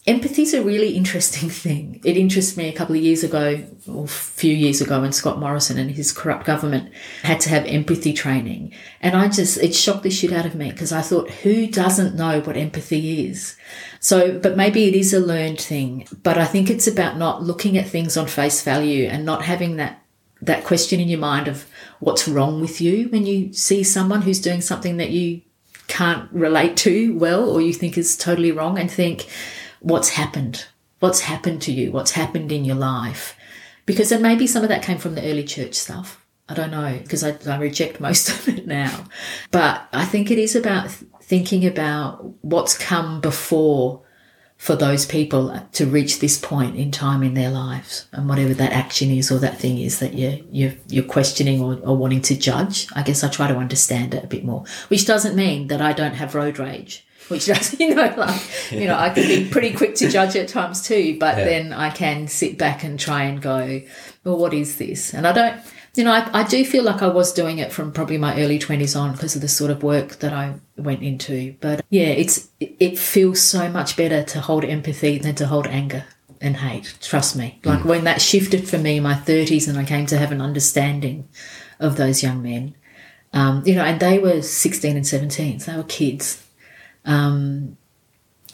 empathy 0.08 0.44
is 0.44 0.54
a 0.54 0.64
really 0.64 0.96
interesting 0.96 1.50
thing. 1.66 2.02
It 2.04 2.18
interested 2.18 2.58
me 2.58 2.70
a 2.70 2.74
couple 2.74 2.96
of 2.96 3.02
years 3.02 3.24
ago, 3.24 3.64
or 3.88 4.06
a 4.06 4.08
few 4.08 4.54
years 4.54 4.82
ago, 4.82 5.02
when 5.02 5.12
Scott 5.12 5.40
Morrison 5.40 5.78
and 5.78 5.92
his 5.92 6.12
corrupt 6.12 6.46
government 6.46 6.94
had 7.24 7.40
to 7.42 7.50
have 7.50 7.66
empathy 7.66 8.14
training. 8.14 8.74
And 9.02 9.16
I 9.16 9.28
just, 9.28 9.58
it 9.58 9.74
shocked 9.76 10.04
the 10.04 10.10
shit 10.10 10.32
out 10.32 10.46
of 10.46 10.56
me 10.56 10.72
because 10.72 10.92
I 10.92 11.02
thought, 11.02 11.30
who 11.30 11.68
doesn't 11.68 12.16
know 12.16 12.42
what 12.42 12.58
empathy 12.58 13.28
is? 13.28 13.58
So, 14.00 14.38
but 14.40 14.56
maybe 14.56 14.86
it 14.86 14.94
is 14.94 15.14
a 15.14 15.20
learned 15.20 15.60
thing. 15.60 16.08
But 16.24 16.38
I 16.38 16.46
think 16.46 16.70
it's 16.70 16.88
about 16.88 17.18
not 17.18 17.44
looking 17.44 17.78
at 17.78 17.88
things 17.88 18.18
on 18.18 18.28
face 18.28 18.62
value 18.62 19.08
and 19.08 19.26
not 19.26 19.44
having 19.44 19.78
that 19.78 20.02
that 20.42 20.66
question 20.66 21.00
in 21.00 21.08
your 21.08 21.20
mind 21.20 21.48
of 21.48 21.66
what's 22.00 22.28
wrong 22.28 22.60
with 22.60 22.82
you 22.82 23.08
when 23.08 23.26
you 23.26 23.52
see 23.54 23.82
someone 23.84 24.22
who's 24.22 24.42
doing 24.42 24.62
something 24.62 24.98
that 24.98 25.10
you 25.10 25.42
can't 25.88 26.30
relate 26.32 26.76
to 26.76 27.18
well 27.18 27.50
or 27.50 27.62
you 27.62 27.74
think 27.74 27.98
is 27.98 28.18
totally 28.18 28.52
wrong 28.52 28.78
and 28.78 28.92
think 28.92 29.28
what's 29.86 30.10
happened 30.10 30.66
what's 31.00 31.22
happened 31.22 31.62
to 31.62 31.72
you 31.72 31.92
what's 31.92 32.12
happened 32.12 32.52
in 32.52 32.66
your 32.66 32.76
life. 32.76 33.38
Because 33.86 34.10
then 34.10 34.24
maybe 34.24 34.48
some 34.48 34.64
of 34.64 34.70
that 34.70 34.82
came 34.82 34.98
from 34.98 35.14
the 35.14 35.22
early 35.30 35.44
church 35.44 35.76
stuff. 35.76 36.26
I 36.50 36.56
don't 36.56 36.72
know 36.72 37.00
because 37.02 37.24
I, 37.24 37.38
I 37.48 37.58
reject 37.60 38.00
most 38.08 38.30
of 38.30 38.48
it 38.50 38.68
now. 38.68 39.06
But 39.52 39.88
i 39.94 40.06
think 40.06 40.32
it 40.32 40.40
is 40.40 40.56
about 40.56 40.90
thinking 41.22 41.66
about 41.66 42.34
what's 42.42 42.78
come 42.78 43.22
before 43.22 44.02
for 44.58 44.76
those 44.76 45.06
people 45.06 45.60
to 45.74 45.86
reach 45.86 46.20
this 46.20 46.38
point 46.38 46.76
in 46.76 46.90
time 46.90 47.22
in 47.22 47.34
their 47.34 47.50
lives 47.50 48.08
and 48.14 48.30
whatever 48.30 48.54
that 48.54 48.72
action 48.72 49.12
is 49.12 49.32
or 49.32 49.38
that 49.38 49.58
thing 49.58 49.78
is 49.80 50.00
that 50.00 50.14
you're, 50.14 50.40
you're, 50.50 50.74
you're 50.88 51.04
questioning 51.04 51.62
or, 51.62 51.76
or 51.84 51.98
wanting 51.98 52.22
to 52.22 52.38
judge. 52.38 52.88
I 52.96 53.04
guess 53.04 53.24
I 53.24 53.28
try 53.28 53.48
to 53.48 53.58
understand 53.58 54.14
it 54.14 54.24
a 54.24 54.28
bit 54.28 54.46
more, 54.46 54.64
which 54.88 55.06
doesn't 55.06 55.36
mean 55.36 55.68
that 55.68 55.82
I 55.82 55.94
don't 55.94 56.14
have 56.14 56.36
road 56.36 56.58
rage, 56.58 57.06
which 57.28 57.48
does, 57.48 57.80
you 57.80 57.96
know, 57.96 58.14
like, 58.18 58.42
you 58.72 58.88
know, 58.88 58.98
I 58.98 59.10
can 59.10 59.28
be 59.28 59.50
pretty 59.50 59.74
quick 59.74 59.96
to 59.96 60.10
judge 60.10 60.36
at 60.36 60.48
times 60.48 60.82
too, 60.82 61.18
but 61.20 61.38
yeah. 61.38 61.46
then 61.46 61.74
I 61.74 61.90
can 61.90 62.28
sit 62.28 62.58
back 62.58 62.84
and 62.84 63.00
try 63.00 63.24
and 63.24 63.42
go, 63.42 63.82
well, 64.24 64.38
what 64.38 64.54
is 64.54 64.78
this? 64.78 65.14
And 65.14 65.28
I 65.28 65.32
don't, 65.32 65.60
you 65.96 66.04
know, 66.04 66.12
I, 66.12 66.30
I 66.42 66.44
do 66.44 66.66
feel 66.66 66.84
like 66.84 67.02
I 67.02 67.08
was 67.08 67.34
doing 67.34 67.60
it 67.60 67.72
from 67.72 67.92
probably 67.92 68.18
my 68.18 68.40
early 68.42 68.60
20s 68.60 69.00
on 69.00 69.14
because 69.14 69.36
of 69.36 69.42
the 69.42 69.48
sort 69.48 69.72
of 69.72 69.84
work 69.84 70.20
that 70.20 70.34
I 70.34 70.56
went 70.78 71.02
into. 71.02 71.56
But 71.62 71.86
yeah, 71.90 72.08
it's 72.08 72.50
it 72.60 72.98
feels 72.98 73.42
so 73.42 73.70
much 73.70 73.96
better 73.96 74.24
to 74.24 74.42
hold 74.42 74.66
empathy 74.66 75.18
than 75.18 75.36
to 75.36 75.48
hold 75.48 75.68
anger 75.68 76.06
and 76.42 76.58
hate. 76.58 76.98
Trust 77.02 77.36
me. 77.36 77.60
Like 77.64 77.80
mm. 77.80 77.86
when 77.86 78.04
that 78.04 78.22
shifted 78.22 78.68
for 78.68 78.78
me 78.78 78.98
in 78.98 79.04
my 79.04 79.14
30s 79.14 79.68
and 79.68 79.78
I 79.78 79.86
came 79.86 80.06
to 80.08 80.18
have 80.18 80.32
an 80.32 80.42
understanding 80.42 81.30
of 81.80 81.96
those 81.98 82.24
young 82.24 82.42
men. 82.42 82.76
Um, 83.34 83.64
you 83.66 83.76
know, 83.76 83.84
and 83.84 84.00
they 84.00 84.20
were 84.20 84.42
16 84.42 84.96
and 84.96 85.06
17, 85.06 85.60
so 85.60 85.72
they 85.72 85.78
were 85.78 85.84
kids. 85.84 86.45
Um, 87.06 87.78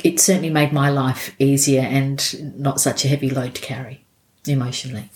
it 0.03 0.19
certainly 0.19 0.49
made 0.49 0.73
my 0.73 0.89
life 0.89 1.35
easier 1.39 1.81
and 1.81 2.59
not 2.59 2.81
such 2.81 3.05
a 3.05 3.07
heavy 3.07 3.29
load 3.29 3.55
to 3.55 3.61
carry 3.61 4.03
emotionally. 4.47 5.09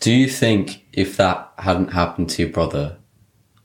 Do 0.00 0.12
you 0.12 0.28
think 0.28 0.84
if 0.92 1.16
that 1.16 1.52
hadn't 1.58 1.92
happened 1.92 2.30
to 2.30 2.42
your 2.42 2.52
brother, 2.52 2.96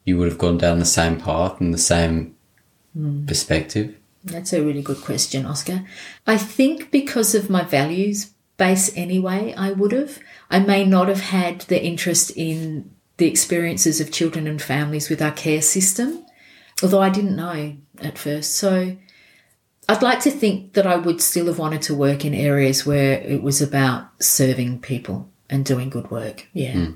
you 0.05 0.17
would 0.17 0.29
have 0.29 0.37
gone 0.37 0.57
down 0.57 0.79
the 0.79 0.85
same 0.85 1.19
path 1.19 1.59
and 1.59 1.73
the 1.73 1.77
same 1.77 2.35
perspective? 3.27 3.95
That's 4.23 4.53
a 4.53 4.63
really 4.63 4.81
good 4.81 5.01
question, 5.01 5.45
Oscar. 5.45 5.85
I 6.27 6.37
think 6.37 6.91
because 6.91 7.35
of 7.35 7.49
my 7.49 7.63
values 7.63 8.31
base 8.57 8.95
anyway, 8.95 9.53
I 9.57 9.71
would 9.71 9.91
have. 9.91 10.19
I 10.49 10.59
may 10.59 10.85
not 10.85 11.07
have 11.07 11.21
had 11.21 11.61
the 11.61 11.83
interest 11.83 12.31
in 12.35 12.91
the 13.17 13.27
experiences 13.27 13.99
of 13.99 14.11
children 14.11 14.47
and 14.47 14.61
families 14.61 15.09
with 15.09 15.21
our 15.21 15.31
care 15.31 15.61
system, 15.61 16.23
although 16.81 17.01
I 17.01 17.09
didn't 17.09 17.35
know 17.35 17.75
at 18.01 18.17
first. 18.17 18.55
So 18.55 18.97
I'd 19.89 20.01
like 20.01 20.21
to 20.21 20.31
think 20.31 20.73
that 20.73 20.87
I 20.87 20.95
would 20.95 21.21
still 21.21 21.47
have 21.47 21.59
wanted 21.59 21.81
to 21.83 21.95
work 21.95 22.23
in 22.25 22.33
areas 22.33 22.85
where 22.85 23.13
it 23.19 23.41
was 23.43 23.61
about 23.61 24.23
serving 24.23 24.81
people 24.81 25.29
and 25.49 25.65
doing 25.65 25.89
good 25.89 26.09
work. 26.09 26.47
Yeah. 26.53 26.73
Hmm. 26.73 26.91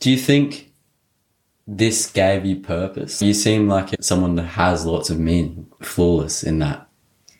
Do 0.00 0.10
you 0.10 0.16
think 0.16 0.72
this 1.66 2.10
gave 2.10 2.44
you 2.44 2.56
purpose? 2.56 3.22
You 3.22 3.34
seem 3.34 3.68
like 3.68 3.94
someone 4.00 4.34
that 4.36 4.42
has 4.42 4.84
lots 4.84 5.10
of 5.10 5.18
meaning, 5.18 5.66
flawless 5.80 6.42
in 6.42 6.58
that 6.60 6.88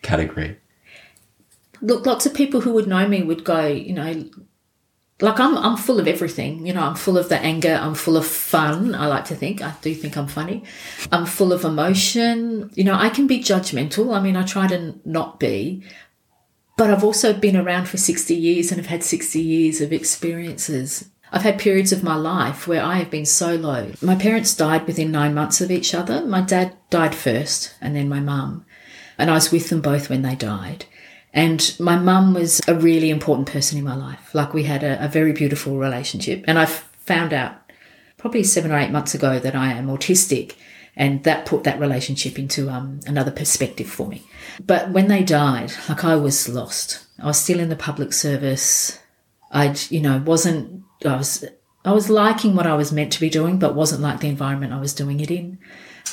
category. 0.01 0.57
Look, 1.81 2.05
lots 2.05 2.25
of 2.25 2.33
people 2.33 2.61
who 2.61 2.73
would 2.73 2.87
know 2.87 3.07
me 3.07 3.23
would 3.23 3.43
go, 3.43 3.67
you 3.67 3.93
know, 3.93 4.29
like 5.23 5.39
I'm 5.39 5.57
I'm 5.57 5.77
full 5.77 6.01
of 6.01 6.07
everything. 6.07 6.67
You 6.67 6.73
know, 6.73 6.83
I'm 6.83 6.95
full 6.95 7.17
of 7.17 7.29
the 7.29 7.39
anger, 7.39 7.79
I'm 7.81 7.95
full 7.95 8.17
of 8.17 8.27
fun, 8.27 8.93
I 8.93 9.07
like 9.07 9.23
to 9.25 9.35
think. 9.35 9.61
I 9.61 9.73
do 9.81 9.95
think 9.95 10.17
I'm 10.17 10.27
funny. 10.27 10.63
I'm 11.13 11.25
full 11.25 11.53
of 11.53 11.63
emotion. 11.63 12.69
You 12.75 12.83
know, 12.83 12.95
I 12.95 13.09
can 13.09 13.25
be 13.25 13.39
judgmental. 13.39 14.13
I 14.13 14.19
mean, 14.19 14.35
I 14.35 14.43
try 14.43 14.67
to 14.67 14.99
not 15.05 15.39
be. 15.39 15.81
But 16.75 16.89
I've 16.89 17.05
also 17.05 17.31
been 17.33 17.55
around 17.55 17.87
for 17.87 17.97
60 17.97 18.35
years 18.35 18.69
and 18.69 18.81
have 18.81 18.89
had 18.89 19.03
60 19.03 19.39
years 19.39 19.79
of 19.79 19.93
experiences. 19.93 21.09
I've 21.31 21.43
had 21.43 21.57
periods 21.57 21.93
of 21.93 22.03
my 22.03 22.15
life 22.15 22.67
where 22.67 22.83
I 22.83 22.97
have 22.97 23.09
been 23.09 23.25
so 23.25 23.55
low. 23.55 23.93
My 24.01 24.15
parents 24.15 24.55
died 24.55 24.85
within 24.85 25.11
nine 25.11 25.33
months 25.33 25.61
of 25.61 25.71
each 25.71 25.95
other. 25.95 26.25
My 26.25 26.41
dad 26.41 26.75
died 26.89 27.15
first 27.15 27.73
and 27.79 27.95
then 27.95 28.09
my 28.09 28.19
mum. 28.19 28.65
And 29.17 29.29
I 29.29 29.35
was 29.35 29.51
with 29.51 29.69
them 29.69 29.79
both 29.79 30.09
when 30.09 30.23
they 30.23 30.35
died. 30.35 30.85
And 31.33 31.75
my 31.79 31.97
mum 31.97 32.33
was 32.33 32.61
a 32.67 32.75
really 32.75 33.09
important 33.09 33.47
person 33.47 33.77
in 33.77 33.83
my 33.83 33.95
life. 33.95 34.33
Like 34.35 34.53
we 34.53 34.63
had 34.63 34.83
a, 34.83 35.03
a 35.03 35.07
very 35.07 35.33
beautiful 35.33 35.77
relationship. 35.77 36.43
And 36.47 36.59
I 36.59 36.65
found 36.65 37.33
out 37.33 37.55
probably 38.17 38.43
seven 38.43 38.71
or 38.71 38.77
eight 38.77 38.91
months 38.91 39.15
ago 39.15 39.39
that 39.39 39.55
I 39.55 39.73
am 39.73 39.87
autistic. 39.87 40.55
And 40.95 41.23
that 41.23 41.47
put 41.47 41.63
that 41.63 41.79
relationship 41.79 42.37
into 42.37 42.69
um, 42.69 42.99
another 43.07 43.31
perspective 43.31 43.87
for 43.87 44.07
me. 44.07 44.21
But 44.63 44.91
when 44.91 45.07
they 45.07 45.23
died, 45.23 45.73
like 45.89 46.03
I 46.03 46.15
was 46.15 46.47
lost. 46.47 47.07
I 47.19 47.25
was 47.25 47.39
still 47.39 47.59
in 47.59 47.69
the 47.69 47.75
public 47.75 48.13
service. 48.13 48.99
I, 49.51 49.75
you 49.89 50.01
know, 50.01 50.21
wasn't, 50.23 50.83
I 51.03 51.15
was, 51.15 51.43
I 51.83 51.93
was 51.93 52.11
liking 52.11 52.55
what 52.55 52.67
I 52.67 52.75
was 52.75 52.91
meant 52.91 53.11
to 53.13 53.19
be 53.19 53.29
doing, 53.29 53.57
but 53.57 53.73
wasn't 53.73 54.01
like 54.01 54.19
the 54.19 54.29
environment 54.29 54.71
I 54.71 54.79
was 54.79 54.93
doing 54.93 55.19
it 55.19 55.31
in. 55.31 55.57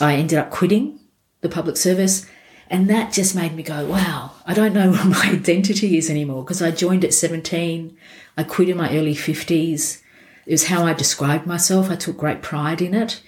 I 0.00 0.14
ended 0.14 0.38
up 0.38 0.50
quitting 0.50 0.98
the 1.42 1.50
public 1.50 1.76
service. 1.76 2.26
And 2.70 2.88
that 2.88 3.12
just 3.12 3.34
made 3.34 3.54
me 3.54 3.64
go, 3.64 3.84
wow, 3.84 4.30
I 4.46 4.54
don't 4.54 4.72
know 4.72 4.90
what 4.92 5.06
my 5.06 5.30
identity 5.32 5.98
is 5.98 6.08
anymore 6.08 6.44
because 6.44 6.62
I 6.62 6.70
joined 6.70 7.04
at 7.04 7.12
17. 7.12 7.96
I 8.36 8.44
quit 8.44 8.68
in 8.68 8.76
my 8.76 8.96
early 8.96 9.14
50s. 9.14 10.00
It 10.46 10.52
was 10.52 10.66
how 10.68 10.86
I 10.86 10.92
described 10.92 11.46
myself. 11.46 11.90
I 11.90 11.96
took 11.96 12.16
great 12.16 12.42
pride 12.42 12.80
in 12.80 12.94
it. 12.94 13.20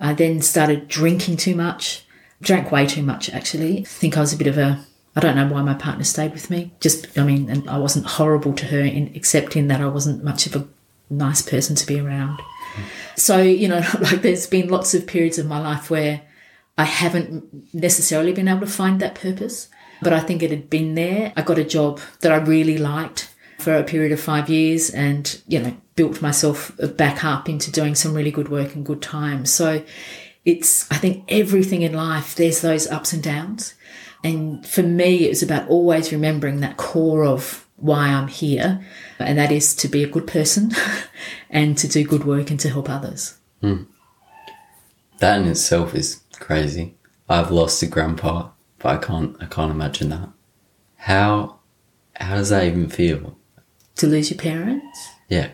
I 0.00 0.12
then 0.12 0.42
started 0.42 0.88
drinking 0.88 1.36
too 1.36 1.54
much, 1.54 2.04
drank 2.40 2.72
way 2.72 2.86
too 2.86 3.02
much 3.02 3.30
actually. 3.30 3.80
I 3.80 3.84
think 3.84 4.16
I 4.16 4.20
was 4.20 4.32
a 4.32 4.36
bit 4.36 4.46
of 4.48 4.58
a, 4.58 4.84
I 5.14 5.20
don't 5.20 5.36
know 5.36 5.46
why 5.46 5.62
my 5.62 5.74
partner 5.74 6.04
stayed 6.04 6.32
with 6.32 6.50
me. 6.50 6.72
Just, 6.80 7.16
I 7.18 7.24
mean, 7.24 7.48
and 7.48 7.68
I 7.70 7.78
wasn't 7.78 8.06
horrible 8.06 8.54
to 8.54 8.66
her, 8.66 8.80
in, 8.80 9.12
except 9.14 9.56
in 9.56 9.68
that 9.68 9.80
I 9.80 9.88
wasn't 9.88 10.24
much 10.24 10.46
of 10.46 10.56
a 10.56 10.68
nice 11.10 11.42
person 11.42 11.76
to 11.76 11.86
be 11.86 12.00
around. 12.00 12.40
Hmm. 12.40 12.82
So, 13.16 13.42
you 13.42 13.68
know, 13.68 13.82
like 14.00 14.22
there's 14.22 14.46
been 14.46 14.68
lots 14.68 14.94
of 14.94 15.06
periods 15.06 15.38
of 15.38 15.46
my 15.46 15.60
life 15.60 15.90
where 15.90 16.22
I 16.80 16.84
haven't 16.84 17.74
necessarily 17.74 18.32
been 18.32 18.48
able 18.48 18.60
to 18.60 18.66
find 18.66 19.00
that 19.00 19.14
purpose, 19.14 19.68
but 20.00 20.14
I 20.14 20.20
think 20.20 20.42
it 20.42 20.50
had 20.50 20.70
been 20.70 20.94
there. 20.94 21.30
I 21.36 21.42
got 21.42 21.58
a 21.58 21.64
job 21.64 22.00
that 22.20 22.32
I 22.32 22.36
really 22.36 22.78
liked 22.78 23.34
for 23.58 23.74
a 23.74 23.84
period 23.84 24.12
of 24.12 24.20
five 24.20 24.48
years 24.48 24.88
and, 24.88 25.42
you 25.46 25.60
know, 25.60 25.76
built 25.94 26.22
myself 26.22 26.72
back 26.96 27.22
up 27.22 27.50
into 27.50 27.70
doing 27.70 27.94
some 27.94 28.14
really 28.14 28.30
good 28.30 28.48
work 28.48 28.74
and 28.74 28.86
good 28.86 29.02
times. 29.02 29.52
So 29.52 29.84
it's, 30.46 30.90
I 30.90 30.94
think 30.94 31.26
everything 31.28 31.82
in 31.82 31.92
life, 31.92 32.34
there's 32.34 32.62
those 32.62 32.86
ups 32.86 33.12
and 33.12 33.22
downs. 33.22 33.74
And 34.24 34.66
for 34.66 34.82
me, 34.82 35.26
it 35.26 35.28
was 35.28 35.42
about 35.42 35.68
always 35.68 36.12
remembering 36.12 36.60
that 36.60 36.78
core 36.78 37.26
of 37.26 37.68
why 37.76 38.08
I'm 38.08 38.28
here, 38.28 38.82
and 39.18 39.36
that 39.36 39.52
is 39.52 39.74
to 39.76 39.88
be 39.88 40.02
a 40.02 40.08
good 40.08 40.26
person 40.26 40.72
and 41.50 41.76
to 41.76 41.86
do 41.86 42.04
good 42.04 42.24
work 42.24 42.50
and 42.50 42.60
to 42.60 42.70
help 42.70 42.88
others. 42.88 43.36
Hmm. 43.60 43.82
That 45.18 45.42
in 45.42 45.48
itself 45.48 45.94
is 45.94 46.22
crazy. 46.40 46.96
I've 47.28 47.52
lost 47.52 47.82
a 47.82 47.86
grandpa, 47.86 48.50
but 48.78 48.88
I 48.88 48.96
can't 48.96 49.36
I 49.40 49.46
can't 49.46 49.70
imagine 49.70 50.08
that. 50.10 50.30
How 50.96 51.60
how 52.16 52.34
does 52.36 52.48
that 52.48 52.64
even 52.64 52.88
feel? 52.88 53.36
To 53.96 54.06
lose 54.06 54.30
your 54.30 54.38
parents, 54.38 55.10
Yeah. 55.28 55.50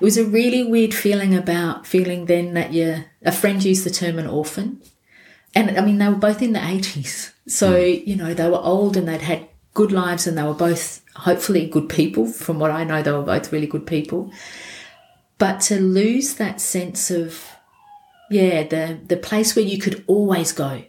It 0.00 0.04
was 0.04 0.16
a 0.16 0.24
really 0.24 0.62
weird 0.62 0.94
feeling 0.94 1.34
about 1.34 1.86
feeling 1.86 2.26
then 2.26 2.54
that 2.54 2.72
you 2.72 3.04
a 3.22 3.32
friend 3.32 3.62
used 3.62 3.84
the 3.84 3.90
term 3.90 4.18
an 4.18 4.26
orphan. 4.26 4.80
And 5.54 5.76
I 5.78 5.84
mean 5.84 5.98
they 5.98 6.08
were 6.08 6.14
both 6.14 6.40
in 6.40 6.52
the 6.52 6.66
eighties. 6.66 7.32
So, 7.46 7.72
hmm. 7.72 8.08
you 8.08 8.16
know, 8.16 8.32
they 8.32 8.48
were 8.48 8.56
old 8.56 8.96
and 8.96 9.06
they'd 9.06 9.20
had 9.20 9.48
good 9.74 9.92
lives 9.92 10.26
and 10.26 10.38
they 10.38 10.42
were 10.42 10.54
both 10.54 11.02
hopefully 11.14 11.66
good 11.66 11.88
people. 11.88 12.26
From 12.26 12.58
what 12.58 12.70
I 12.70 12.84
know, 12.84 13.02
they 13.02 13.12
were 13.12 13.22
both 13.22 13.52
really 13.52 13.66
good 13.66 13.86
people. 13.86 14.32
But 15.36 15.60
to 15.62 15.80
lose 15.80 16.34
that 16.34 16.60
sense 16.60 17.10
of 17.10 17.53
yeah, 18.34 18.64
the 18.64 18.98
the 19.06 19.16
place 19.16 19.54
where 19.54 19.64
you 19.64 19.78
could 19.78 20.02
always 20.08 20.50
go. 20.50 20.82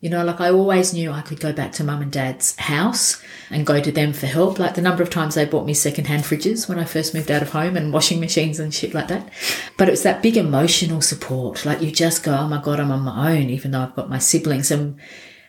You 0.00 0.10
know, 0.10 0.22
like 0.22 0.40
I 0.40 0.50
always 0.50 0.92
knew 0.92 1.10
I 1.10 1.22
could 1.22 1.40
go 1.40 1.52
back 1.52 1.72
to 1.72 1.84
mum 1.84 2.02
and 2.02 2.12
dad's 2.12 2.56
house 2.56 3.22
and 3.50 3.66
go 3.66 3.80
to 3.80 3.92
them 3.92 4.12
for 4.12 4.26
help. 4.26 4.58
Like 4.58 4.74
the 4.74 4.82
number 4.82 5.02
of 5.02 5.10
times 5.10 5.34
they 5.34 5.44
bought 5.46 5.66
me 5.66 5.74
secondhand 5.74 6.24
fridges 6.24 6.68
when 6.68 6.78
I 6.78 6.84
first 6.84 7.14
moved 7.14 7.30
out 7.30 7.42
of 7.42 7.52
home 7.52 7.76
and 7.76 7.92
washing 7.92 8.20
machines 8.20 8.58
and 8.58 8.72
shit 8.72 8.94
like 8.94 9.08
that. 9.08 9.30
But 9.78 9.88
it 9.88 9.92
was 9.92 10.02
that 10.02 10.22
big 10.22 10.36
emotional 10.36 11.00
support. 11.00 11.64
Like 11.64 11.80
you 11.80 11.90
just 11.90 12.22
go, 12.22 12.34
oh 12.34 12.48
my 12.48 12.60
God, 12.62 12.80
I'm 12.80 12.92
on 12.92 13.00
my 13.00 13.34
own, 13.34 13.48
even 13.50 13.70
though 13.70 13.80
I've 13.80 13.96
got 13.96 14.10
my 14.10 14.18
siblings. 14.18 14.70
And 14.70 14.98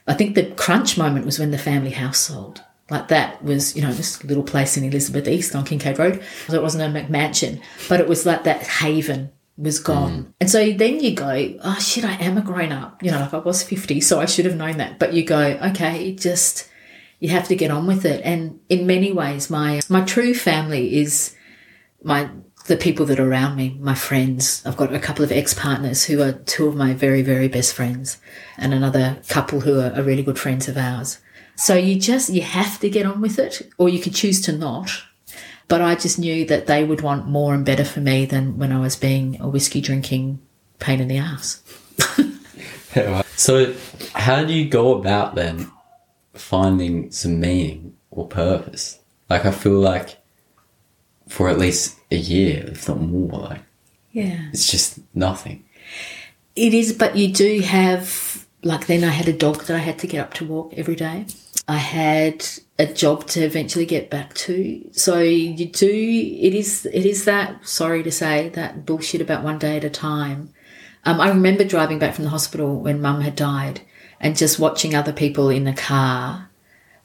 I 0.07 0.13
think 0.13 0.35
the 0.35 0.51
crunch 0.51 0.97
moment 0.97 1.25
was 1.25 1.39
when 1.39 1.51
the 1.51 1.57
family 1.57 1.91
house 1.91 2.19
sold. 2.19 2.61
Like 2.89 3.07
that 3.07 3.43
was, 3.43 3.75
you 3.75 3.81
know, 3.81 3.93
this 3.93 4.23
little 4.23 4.43
place 4.43 4.75
in 4.75 4.83
Elizabeth 4.83 5.27
East 5.27 5.55
on 5.55 5.65
Kincaid 5.65 5.97
Road. 5.99 6.21
So 6.47 6.55
it 6.55 6.61
wasn't 6.61 6.83
a 6.83 6.99
McMansion, 6.99 7.61
but 7.87 8.01
it 8.01 8.07
was 8.07 8.25
like 8.25 8.43
that 8.43 8.63
haven 8.63 9.31
was 9.57 9.79
gone. 9.79 10.11
Mm. 10.11 10.33
And 10.41 10.49
so 10.49 10.71
then 10.71 10.99
you 10.99 11.13
go, 11.13 11.55
oh 11.63 11.79
shit, 11.79 12.03
I 12.03 12.13
am 12.13 12.37
a 12.37 12.41
grown 12.41 12.71
up. 12.71 13.01
You 13.03 13.11
know, 13.11 13.19
like 13.19 13.33
I 13.33 13.37
was 13.37 13.63
50, 13.63 14.01
so 14.01 14.19
I 14.19 14.25
should 14.25 14.45
have 14.45 14.55
known 14.55 14.77
that. 14.77 14.99
But 14.99 15.13
you 15.13 15.23
go, 15.23 15.39
okay, 15.39 16.13
just, 16.13 16.69
you 17.19 17.29
have 17.29 17.47
to 17.49 17.55
get 17.55 17.71
on 17.71 17.87
with 17.87 18.05
it. 18.05 18.21
And 18.23 18.59
in 18.69 18.87
many 18.87 19.11
ways, 19.11 19.49
my, 19.49 19.81
my 19.89 20.01
true 20.01 20.33
family 20.33 20.99
is 20.99 21.35
my, 22.03 22.29
the 22.67 22.77
people 22.77 23.05
that 23.07 23.19
are 23.19 23.29
around 23.29 23.55
me, 23.55 23.77
my 23.79 23.95
friends. 23.95 24.63
I've 24.65 24.77
got 24.77 24.93
a 24.93 24.99
couple 24.99 25.23
of 25.23 25.31
ex 25.31 25.53
partners 25.53 26.05
who 26.05 26.21
are 26.21 26.33
two 26.33 26.67
of 26.67 26.75
my 26.75 26.93
very, 26.93 27.21
very 27.21 27.47
best 27.47 27.73
friends 27.73 28.17
and 28.57 28.73
another 28.73 29.21
couple 29.27 29.61
who 29.61 29.79
are, 29.79 29.91
are 29.93 30.03
really 30.03 30.23
good 30.23 30.39
friends 30.39 30.67
of 30.67 30.77
ours. 30.77 31.19
So 31.55 31.75
you 31.75 31.99
just, 31.99 32.29
you 32.29 32.41
have 32.41 32.79
to 32.79 32.89
get 32.89 33.05
on 33.05 33.21
with 33.21 33.37
it 33.37 33.69
or 33.77 33.89
you 33.89 33.99
could 33.99 34.15
choose 34.15 34.41
to 34.41 34.51
not. 34.51 34.89
But 35.71 35.81
I 35.81 35.95
just 35.95 36.19
knew 36.19 36.43
that 36.47 36.67
they 36.67 36.83
would 36.83 36.99
want 36.99 37.27
more 37.27 37.53
and 37.53 37.65
better 37.65 37.85
for 37.85 38.01
me 38.01 38.25
than 38.25 38.57
when 38.57 38.73
I 38.73 38.79
was 38.81 38.97
being 38.97 39.39
a 39.39 39.47
whiskey 39.47 39.79
drinking 39.79 40.39
pain 40.79 40.99
in 40.99 41.07
the 41.07 41.17
ass. 41.17 41.63
So 43.37 43.73
how 44.13 44.43
do 44.43 44.53
you 44.53 44.67
go 44.69 44.93
about 44.99 45.35
then 45.35 45.71
finding 46.33 47.09
some 47.09 47.39
meaning 47.39 47.95
or 48.11 48.27
purpose? 48.27 48.99
Like 49.29 49.45
I 49.45 49.51
feel 49.51 49.79
like 49.79 50.17
for 51.29 51.47
at 51.47 51.57
least 51.57 51.97
a 52.11 52.17
year, 52.17 52.65
if 52.67 52.89
not 52.89 52.99
more, 52.99 53.29
like 53.39 53.61
Yeah. 54.11 54.49
it's 54.51 54.69
just 54.69 54.99
nothing. 55.15 55.63
It 56.55 56.73
is, 56.73 56.91
but 56.91 57.15
you 57.15 57.31
do 57.33 57.61
have, 57.61 58.45
like, 58.61 58.87
then 58.87 59.05
I 59.05 59.09
had 59.09 59.29
a 59.29 59.33
dog 59.33 59.63
that 59.63 59.75
I 59.75 59.79
had 59.79 59.97
to 59.99 60.07
get 60.07 60.19
up 60.19 60.33
to 60.35 60.45
walk 60.45 60.73
every 60.75 60.97
day. 60.97 61.25
I 61.67 61.77
had 61.77 62.45
a 62.81 62.91
job 62.91 63.27
to 63.27 63.41
eventually 63.41 63.85
get 63.85 64.09
back 64.09 64.33
to. 64.33 64.89
So 64.91 65.19
you 65.19 65.67
do, 65.67 65.87
it 65.87 66.55
is, 66.55 66.87
it 66.87 67.05
is 67.05 67.25
that, 67.25 67.67
sorry 67.67 68.01
to 68.01 68.11
say, 68.11 68.49
that 68.49 68.87
bullshit 68.87 69.21
about 69.21 69.43
one 69.43 69.59
day 69.59 69.77
at 69.77 69.83
a 69.83 69.89
time. 69.89 70.51
Um, 71.05 71.21
I 71.21 71.29
remember 71.29 71.63
driving 71.63 71.99
back 71.99 72.15
from 72.15 72.23
the 72.23 72.31
hospital 72.31 72.79
when 72.79 72.99
mum 72.99 73.21
had 73.21 73.35
died 73.35 73.81
and 74.19 74.35
just 74.35 74.57
watching 74.57 74.95
other 74.95 75.13
people 75.13 75.49
in 75.49 75.63
the 75.65 75.73
car 75.73 76.49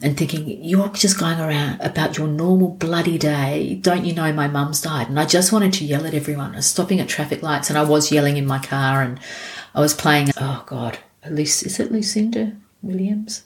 and 0.00 0.16
thinking, 0.16 0.64
you're 0.64 0.88
just 0.88 1.20
going 1.20 1.40
around 1.40 1.80
about 1.82 2.16
your 2.16 2.28
normal 2.28 2.68
bloody 2.68 3.18
day. 3.18 3.78
Don't 3.82 4.06
you 4.06 4.14
know 4.14 4.32
my 4.32 4.48
mum's 4.48 4.80
died? 4.80 5.10
And 5.10 5.20
I 5.20 5.26
just 5.26 5.52
wanted 5.52 5.74
to 5.74 5.84
yell 5.84 6.06
at 6.06 6.14
everyone. 6.14 6.54
I 6.54 6.56
was 6.56 6.66
stopping 6.66 7.00
at 7.00 7.08
traffic 7.08 7.42
lights 7.42 7.68
and 7.68 7.78
I 7.78 7.84
was 7.84 8.10
yelling 8.10 8.38
in 8.38 8.46
my 8.46 8.58
car 8.58 9.02
and 9.02 9.20
I 9.74 9.80
was 9.80 9.92
playing, 9.92 10.30
oh 10.38 10.64
God, 10.66 10.98
is 11.22 11.78
it 11.78 11.92
Lucinda 11.92 12.56
Williams? 12.80 13.44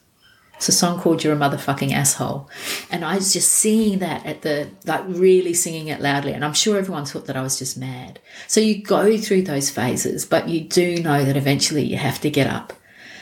It's 0.60 0.68
a 0.68 0.72
song 0.72 1.00
called 1.00 1.24
You're 1.24 1.32
a 1.32 1.38
Motherfucking 1.38 1.90
Asshole. 1.90 2.46
And 2.90 3.02
I 3.02 3.14
was 3.14 3.32
just 3.32 3.50
singing 3.50 4.00
that 4.00 4.26
at 4.26 4.42
the, 4.42 4.68
like 4.84 5.02
really 5.08 5.54
singing 5.54 5.88
it 5.88 6.02
loudly. 6.02 6.34
And 6.34 6.44
I'm 6.44 6.52
sure 6.52 6.76
everyone 6.76 7.06
thought 7.06 7.24
that 7.28 7.36
I 7.36 7.40
was 7.40 7.58
just 7.58 7.78
mad. 7.78 8.18
So 8.46 8.60
you 8.60 8.82
go 8.82 9.16
through 9.16 9.44
those 9.44 9.70
phases, 9.70 10.26
but 10.26 10.50
you 10.50 10.60
do 10.60 11.02
know 11.02 11.24
that 11.24 11.38
eventually 11.38 11.84
you 11.84 11.96
have 11.96 12.20
to 12.20 12.28
get 12.28 12.46
up 12.46 12.74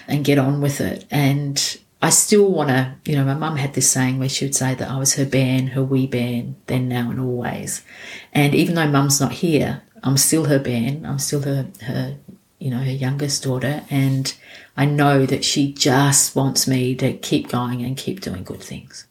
and 0.09 0.25
get 0.25 0.37
on 0.37 0.61
with 0.61 0.81
it. 0.81 1.05
And 1.13 1.79
I 2.03 2.11
still 2.11 2.51
want 2.51 2.71
to, 2.71 2.97
you 3.05 3.15
know, 3.15 3.25
my 3.25 3.35
mum 3.35 3.55
had 3.55 3.75
this 3.75 3.89
saying 3.89 4.19
where 4.19 4.29
she 4.29 4.45
would 4.47 4.57
say 4.57 4.75
that 4.75 4.91
I 4.91 4.99
was 4.99 5.15
her 5.15 5.25
bairn, 5.25 5.69
her 5.69 5.85
wee 5.85 6.09
bairn, 6.09 6.57
then, 6.67 6.89
now, 6.89 7.09
and 7.09 7.21
always. 7.21 7.85
And 8.33 8.53
even 8.53 8.75
though 8.75 8.89
mum's 8.89 9.21
not 9.21 9.31
here, 9.31 9.83
I'm 10.03 10.17
still 10.17 10.47
her 10.47 10.59
bairn. 10.59 11.07
I'm 11.07 11.21
still 11.21 11.43
her, 11.43 11.69
her, 11.83 12.17
you 12.59 12.71
know, 12.71 12.79
her 12.79 12.91
youngest 12.91 13.45
daughter. 13.45 13.85
And 13.91 14.35
I 14.79 14.85
know 14.85 15.27
that 15.27 15.45
she 15.45 15.73
just 15.73 16.37
wants 16.37 16.69
me 16.69 16.95
to 16.95 17.13
keep 17.15 17.49
going 17.49 17.83
and 17.83 17.97
keep 17.97 18.21
doing 18.21 18.45
good 18.45 18.63
things. 18.63 19.07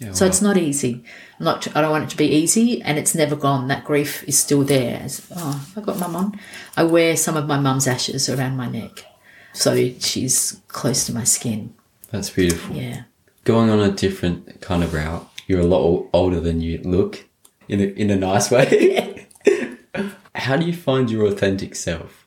Yeah, 0.00 0.10
so 0.10 0.26
it's 0.26 0.42
not 0.42 0.56
easy. 0.56 1.04
I'm 1.38 1.44
not, 1.44 1.76
I 1.76 1.80
don't 1.80 1.92
want 1.92 2.02
it 2.02 2.10
to 2.10 2.16
be 2.16 2.26
easy, 2.26 2.82
and 2.82 2.98
it's 2.98 3.14
never 3.14 3.36
gone. 3.36 3.68
That 3.68 3.84
grief 3.84 4.24
is 4.24 4.36
still 4.36 4.64
there. 4.64 5.00
As, 5.00 5.24
oh, 5.36 5.64
I 5.76 5.80
got 5.80 6.00
mum 6.00 6.16
on. 6.16 6.40
I 6.76 6.82
wear 6.82 7.16
some 7.16 7.36
of 7.36 7.46
my 7.46 7.56
mum's 7.56 7.86
ashes 7.86 8.28
around 8.28 8.56
my 8.56 8.68
neck, 8.68 9.04
so 9.52 9.76
she's 10.00 10.60
close 10.66 11.06
to 11.06 11.14
my 11.14 11.22
skin. 11.22 11.72
That's 12.10 12.30
beautiful. 12.30 12.74
Yeah. 12.74 13.04
Going 13.44 13.70
on 13.70 13.78
a 13.78 13.92
different 13.92 14.60
kind 14.60 14.82
of 14.82 14.92
route, 14.92 15.30
you're 15.46 15.60
a 15.60 15.66
lot 15.66 16.08
older 16.12 16.40
than 16.40 16.60
you 16.60 16.78
look 16.78 17.26
in 17.68 17.80
a, 17.80 17.84
in 17.84 18.10
a 18.10 18.16
nice 18.16 18.50
way. 18.50 19.28
How 20.34 20.56
do 20.56 20.66
you 20.66 20.72
find 20.72 21.08
your 21.08 21.26
authentic 21.26 21.76
self? 21.76 22.23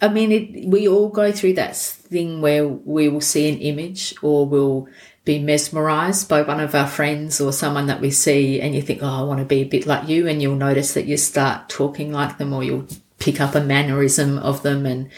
I 0.00 0.08
mean, 0.08 0.32
it, 0.32 0.66
we 0.66 0.88
all 0.88 1.08
go 1.08 1.30
through 1.30 1.54
that 1.54 1.76
thing 1.76 2.40
where 2.40 2.66
we 2.66 3.08
will 3.08 3.20
see 3.20 3.48
an 3.48 3.58
image 3.58 4.14
or 4.22 4.46
we'll 4.46 4.88
be 5.24 5.38
mesmerized 5.38 6.28
by 6.28 6.42
one 6.42 6.60
of 6.60 6.74
our 6.74 6.86
friends 6.86 7.40
or 7.40 7.52
someone 7.52 7.86
that 7.86 8.00
we 8.00 8.10
see, 8.10 8.60
and 8.60 8.74
you 8.74 8.82
think, 8.82 9.02
oh, 9.02 9.06
I 9.06 9.22
want 9.22 9.40
to 9.40 9.44
be 9.44 9.60
a 9.60 9.64
bit 9.64 9.86
like 9.86 10.08
you, 10.08 10.26
and 10.26 10.40
you'll 10.40 10.56
notice 10.56 10.94
that 10.94 11.06
you 11.06 11.16
start 11.16 11.68
talking 11.68 12.12
like 12.12 12.38
them 12.38 12.52
or 12.52 12.64
you'll 12.64 12.86
pick 13.18 13.40
up 13.40 13.54
a 13.54 13.60
mannerism 13.60 14.38
of 14.38 14.62
them 14.62 14.86
and 14.86 15.10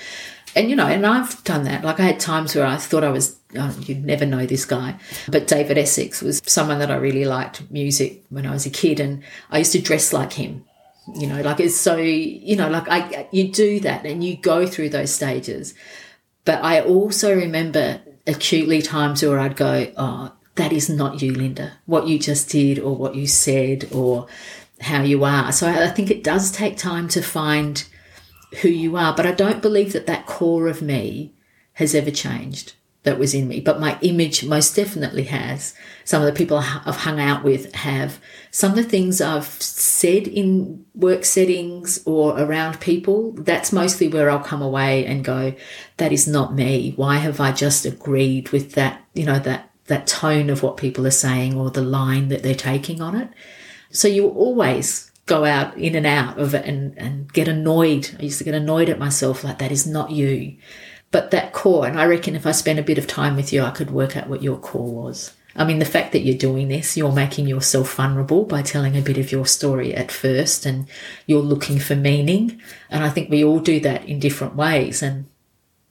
and 0.55 0.69
you 0.69 0.77
know, 0.77 0.87
and 0.87 1.07
I've 1.07 1.43
done 1.45 1.65
that. 1.65 1.83
Like 1.83 1.99
I 1.99 2.03
had 2.03 2.21
times 2.21 2.55
where 2.55 2.67
I 2.67 2.77
thought 2.77 3.05
I 3.05 3.11
was, 3.11 3.39
oh, 3.57 3.75
you'd 3.87 4.05
never 4.05 4.27
know 4.27 4.45
this 4.45 4.67
guy, 4.67 4.97
but 5.29 5.47
David 5.47 5.79
Essex 5.79 6.21
was 6.21 6.43
someone 6.45 6.79
that 6.81 6.91
I 6.91 6.97
really 6.97 7.25
liked 7.25 7.71
music 7.71 8.23
when 8.29 8.45
I 8.45 8.51
was 8.51 8.67
a 8.67 8.71
kid, 8.71 9.01
and 9.01 9.23
I 9.51 9.59
used 9.59 9.73
to 9.73 9.81
dress 9.81 10.12
like 10.12 10.35
him. 10.35 10.65
You 11.15 11.27
know, 11.27 11.41
like 11.43 11.59
it's 11.61 11.77
so, 11.77 11.97
you 11.97 12.57
know, 12.57 12.69
like 12.71 12.89
I, 12.89 13.29
you 13.33 13.49
do 13.49 13.81
that 13.81 14.07
and 14.07 14.23
you 14.23 14.37
go 14.37 14.67
through 14.67 14.91
those 14.91 15.13
stages. 15.13 15.75
But 16.45 16.63
I 16.63 16.81
also 16.81 17.35
remember 17.35 18.01
acutely 18.27 18.83
times 18.83 19.23
where 19.23 19.39
I'd 19.39 19.57
go, 19.57 19.93
oh, 19.97 20.33
that 20.55 20.73
is 20.73 20.89
not 20.89 21.23
you, 21.23 21.33
Lynda. 21.33 21.73
What 21.87 22.07
you 22.07 22.19
just 22.19 22.51
did, 22.51 22.79
or 22.79 22.95
what 22.95 23.15
you 23.15 23.27
said, 23.27 23.89
or 23.93 24.27
how 24.81 25.03
you 25.03 25.25
are. 25.25 25.51
So 25.53 25.69
I 25.69 25.89
think 25.89 26.11
it 26.11 26.23
does 26.25 26.53
take 26.53 26.77
time 26.77 27.09
to 27.09 27.23
find 27.23 27.85
who 28.61 28.69
you 28.69 28.97
are. 28.97 29.15
But 29.15 29.27
I 29.27 29.33
don't 29.33 29.63
believe 29.63 29.93
that 29.93 30.07
that 30.07 30.27
core 30.27 30.69
of 30.69 30.83
me 30.83 31.33
has 31.75 31.95
ever 31.95 32.11
changed 32.11 32.75
that 33.05 33.19
was 33.19 33.35
in 33.35 33.49
me. 33.49 33.61
But 33.61 33.81
my 33.81 33.99
image 34.01 34.45
most 34.45 34.77
definitely 34.77 35.25
has. 35.25 35.75
Some 36.05 36.23
of 36.23 36.27
the 36.27 36.39
people 36.39 36.59
I've 36.59 36.97
hung 36.97 37.19
out 37.19 37.43
with 37.43 37.75
have. 37.75 38.21
Some 38.51 38.71
of 38.71 38.77
the 38.77 38.85
things 38.85 39.21
I've 39.21 39.61
said 39.61 40.29
in 40.29 40.85
work 40.95 41.25
settings 41.25 42.01
or 42.07 42.39
around 42.39 42.81
people, 42.81 43.33
that's 43.33 43.73
mostly 43.73 44.09
where 44.09 44.31
I'll 44.31 44.39
come 44.39 44.63
away 44.63 45.05
and 45.05 45.25
go, 45.25 45.55
that 45.97 46.13
is 46.13 46.29
not 46.29 46.55
me. 46.55 46.93
Why 46.97 47.17
have 47.17 47.41
I 47.41 47.51
just 47.51 47.85
agreed 47.85 48.51
with 48.51 48.73
that, 48.73 49.05
you 49.15 49.25
know, 49.25 49.41
that, 49.41 49.71
that 49.87 50.07
tone 50.07 50.49
of 50.49 50.62
what 50.62 50.77
people 50.77 51.07
are 51.07 51.11
saying 51.11 51.57
or 51.57 51.71
the 51.71 51.83
line 51.83 52.29
that 52.29 52.45
they're 52.45 52.55
taking 52.55 53.01
on 53.01 53.17
it? 53.17 53.31
So 53.91 54.07
you 54.07 54.29
always 54.29 55.11
go 55.27 55.45
out 55.45 55.77
in 55.77 55.95
and 55.95 56.07
out 56.07 56.38
of 56.38 56.55
it 56.55 56.65
and, 56.67 56.97
and 56.99 57.33
get 57.33 57.49
annoyed. 57.49 58.11
I 58.19 58.25
used 58.25 58.38
to 58.38 58.45
get 58.45 58.55
annoyed 58.55 58.88
at 58.88 58.99
myself 58.99 59.43
like 59.43 59.59
that 59.59 59.73
is 59.73 59.87
not 59.87 60.11
you. 60.11 60.57
But 61.12 61.31
that 61.31 61.53
core, 61.53 61.87
and 61.87 62.01
I 62.01 62.07
reckon 62.07 62.35
if 62.35 62.46
I 62.46 62.53
spent 62.53 62.79
a 62.79 62.83
bit 62.83 62.98
of 62.98 63.07
time 63.07 63.37
with 63.37 63.53
you, 63.53 63.62
I 63.62 63.70
could 63.70 63.90
work 63.90 64.16
out 64.16 64.29
what 64.29 64.42
your 64.42 64.57
core 64.57 64.90
was. 64.90 65.33
I 65.55 65.64
mean, 65.64 65.79
the 65.79 65.85
fact 65.85 66.12
that 66.12 66.20
you're 66.20 66.38
doing 66.38 66.68
this, 66.68 66.96
you're 66.96 67.12
making 67.12 67.46
yourself 67.46 67.94
vulnerable 67.94 68.44
by 68.44 68.62
telling 68.62 68.96
a 68.96 69.03
bit 69.03 69.18
of 69.18 69.31
your 69.31 69.44
story 69.44 69.94
at 69.94 70.11
first 70.11 70.64
and 70.64 70.88
you're 71.27 71.42
looking 71.42 71.79
for 71.79 71.94
meaning. 71.94 72.61
And 72.88 73.05
I 73.05 73.11
think 73.11 73.31
we 73.31 73.44
all 73.44 73.59
do 73.61 73.79
that 73.81 74.07
in 74.07 74.18
different 74.18 74.57
ways. 74.57 75.03
And, 75.03 75.27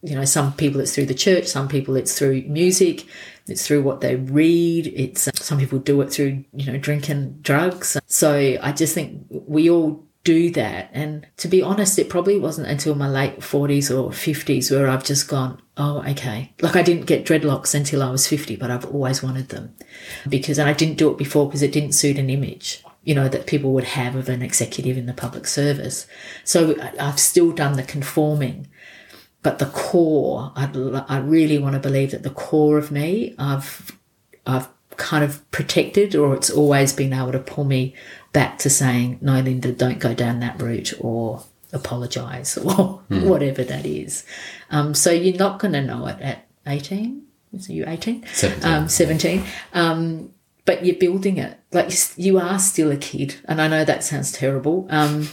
you 0.02 0.16
know, 0.16 0.26
some 0.26 0.54
people 0.54 0.82
it's 0.82 0.96
through 0.96 1.06
the 1.06 1.14
church, 1.14 1.46
some 1.46 1.68
people 1.68 1.96
it's 1.96 2.18
through 2.18 2.42
music, 2.48 3.06
it's 3.48 3.68
through 3.68 3.84
what 3.84 4.02
they 4.02 4.16
read. 4.16 4.88
It's 4.88 5.30
some 5.36 5.60
people 5.60 5.78
do 5.78 6.02
it 6.02 6.12
through, 6.12 6.44
you 6.54 6.72
know, 6.72 6.80
drinking 6.80 7.40
drugs. 7.42 7.98
So 8.08 8.58
I 8.60 8.72
just 8.72 8.96
think 8.96 9.26
we 9.30 9.70
all 9.70 10.04
do 10.24 10.52
that. 10.52 10.90
And 10.94 11.28
to 11.38 11.48
be 11.48 11.62
honest, 11.62 11.98
it 11.98 12.10
probably 12.10 12.40
wasn't 12.40 12.68
until 12.68 12.96
my 12.96 13.10
late 13.10 13.40
40s 13.40 13.90
or 13.90 14.12
50s 14.12 14.72
where 14.72 14.88
I've 14.88 15.04
just 15.04 15.28
gone, 15.28 15.62
oh, 15.78 16.04
okay. 16.10 16.54
Like 16.62 16.76
I 16.76 16.84
didn't 16.84 17.06
get 17.06 17.26
dreadlocks 17.26 17.74
until 17.74 18.04
I 18.04 18.12
was 18.12 18.28
50, 18.28 18.56
but 18.56 18.70
I've 18.70 18.86
always 18.86 19.24
wanted 19.24 19.50
them 19.50 19.76
because, 20.30 20.60
I 20.60 20.74
didn't 20.74 20.98
do 20.98 21.12
it 21.12 21.18
before 21.18 21.48
because 21.48 21.64
it 21.64 21.72
didn't 21.72 21.94
suit 21.94 22.20
an 22.20 22.30
image, 22.30 22.84
you 23.04 23.16
know, 23.16 23.28
that 23.30 23.48
people 23.48 23.74
would 23.74 23.84
have 23.84 24.16
of 24.16 24.30
an 24.30 24.42
executive 24.42 24.98
in 24.98 25.08
the 25.08 25.14
public 25.14 25.48
service. 25.48 26.06
So 26.44 26.76
I've 27.00 27.20
still 27.20 27.52
done 27.52 27.74
the 27.74 27.84
conforming 27.84 28.68
but 29.44 29.60
the 29.60 29.66
core, 29.68 30.52
I'd, 30.56 30.76
I 30.76 31.18
really 31.18 31.58
want 31.58 31.74
to 31.74 31.80
believe 31.80 32.12
that 32.12 32.24
the 32.24 32.30
core 32.30 32.78
of 32.78 32.92
me, 32.92 33.36
I've, 33.40 33.98
I've 34.46 34.70
kind 34.98 35.24
of 35.24 35.50
protected, 35.52 36.16
or 36.16 36.36
it's 36.36 36.50
always 36.50 36.94
been 36.94 37.14
able 37.14 37.32
to 37.32 37.40
pull 37.40 37.64
me 37.64 37.96
back 38.34 38.58
to 38.60 38.70
saying, 38.70 39.20
no, 39.22 39.42
Lynda, 39.42 39.78
don't 39.78 40.00
go 40.00 40.14
down 40.14 40.40
that 40.40 40.62
route, 40.62 40.94
or 41.00 41.44
apologize, 41.74 42.58
or 42.58 43.02
mm. 43.10 43.24
whatever 43.24 43.64
that 43.64 43.86
is. 43.86 44.26
Um, 44.70 44.94
so 44.94 45.12
you're 45.12 45.38
not 45.38 45.60
going 45.60 45.74
to 45.74 45.82
know 45.82 46.08
it 46.08 46.20
at 46.22 46.48
18. 46.68 47.24
So 47.60 47.74
you 47.74 47.86
18? 47.86 48.26
17. 48.28 48.72
Um, 48.72 48.88
17. 48.88 49.44
Um, 49.74 50.34
but 50.66 50.86
you're 50.86 50.96
building 50.96 51.38
it. 51.38 51.58
Like 51.72 51.92
you 52.18 52.40
are 52.40 52.60
still 52.60 52.92
a 52.92 52.98
kid. 52.98 53.36
And 53.46 53.62
I 53.62 53.68
know 53.68 53.84
that 53.84 54.04
sounds 54.04 54.32
terrible. 54.32 54.88
Um, 54.90 55.28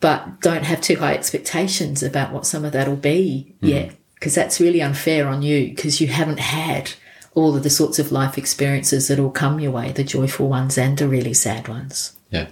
but 0.00 0.40
don't 0.40 0.64
have 0.64 0.80
too 0.80 0.96
high 0.96 1.14
expectations 1.14 2.02
about 2.02 2.32
what 2.32 2.46
some 2.46 2.64
of 2.64 2.72
that 2.72 2.86
will 2.86 2.96
be 2.96 3.54
mm. 3.62 3.68
yet, 3.68 3.92
because 4.14 4.34
that's 4.34 4.60
really 4.60 4.82
unfair 4.82 5.26
on 5.28 5.42
you 5.42 5.68
because 5.70 6.00
you 6.00 6.06
haven't 6.06 6.38
had 6.38 6.92
all 7.34 7.56
of 7.56 7.62
the 7.62 7.70
sorts 7.70 7.98
of 7.98 8.12
life 8.12 8.38
experiences 8.38 9.08
that 9.08 9.18
will 9.18 9.30
come 9.30 9.60
your 9.60 9.72
way, 9.72 9.92
the 9.92 10.04
joyful 10.04 10.48
ones 10.48 10.78
and 10.78 10.96
the 10.98 11.08
really 11.08 11.34
sad 11.34 11.68
ones. 11.68 12.15
Yeah. 12.30 12.48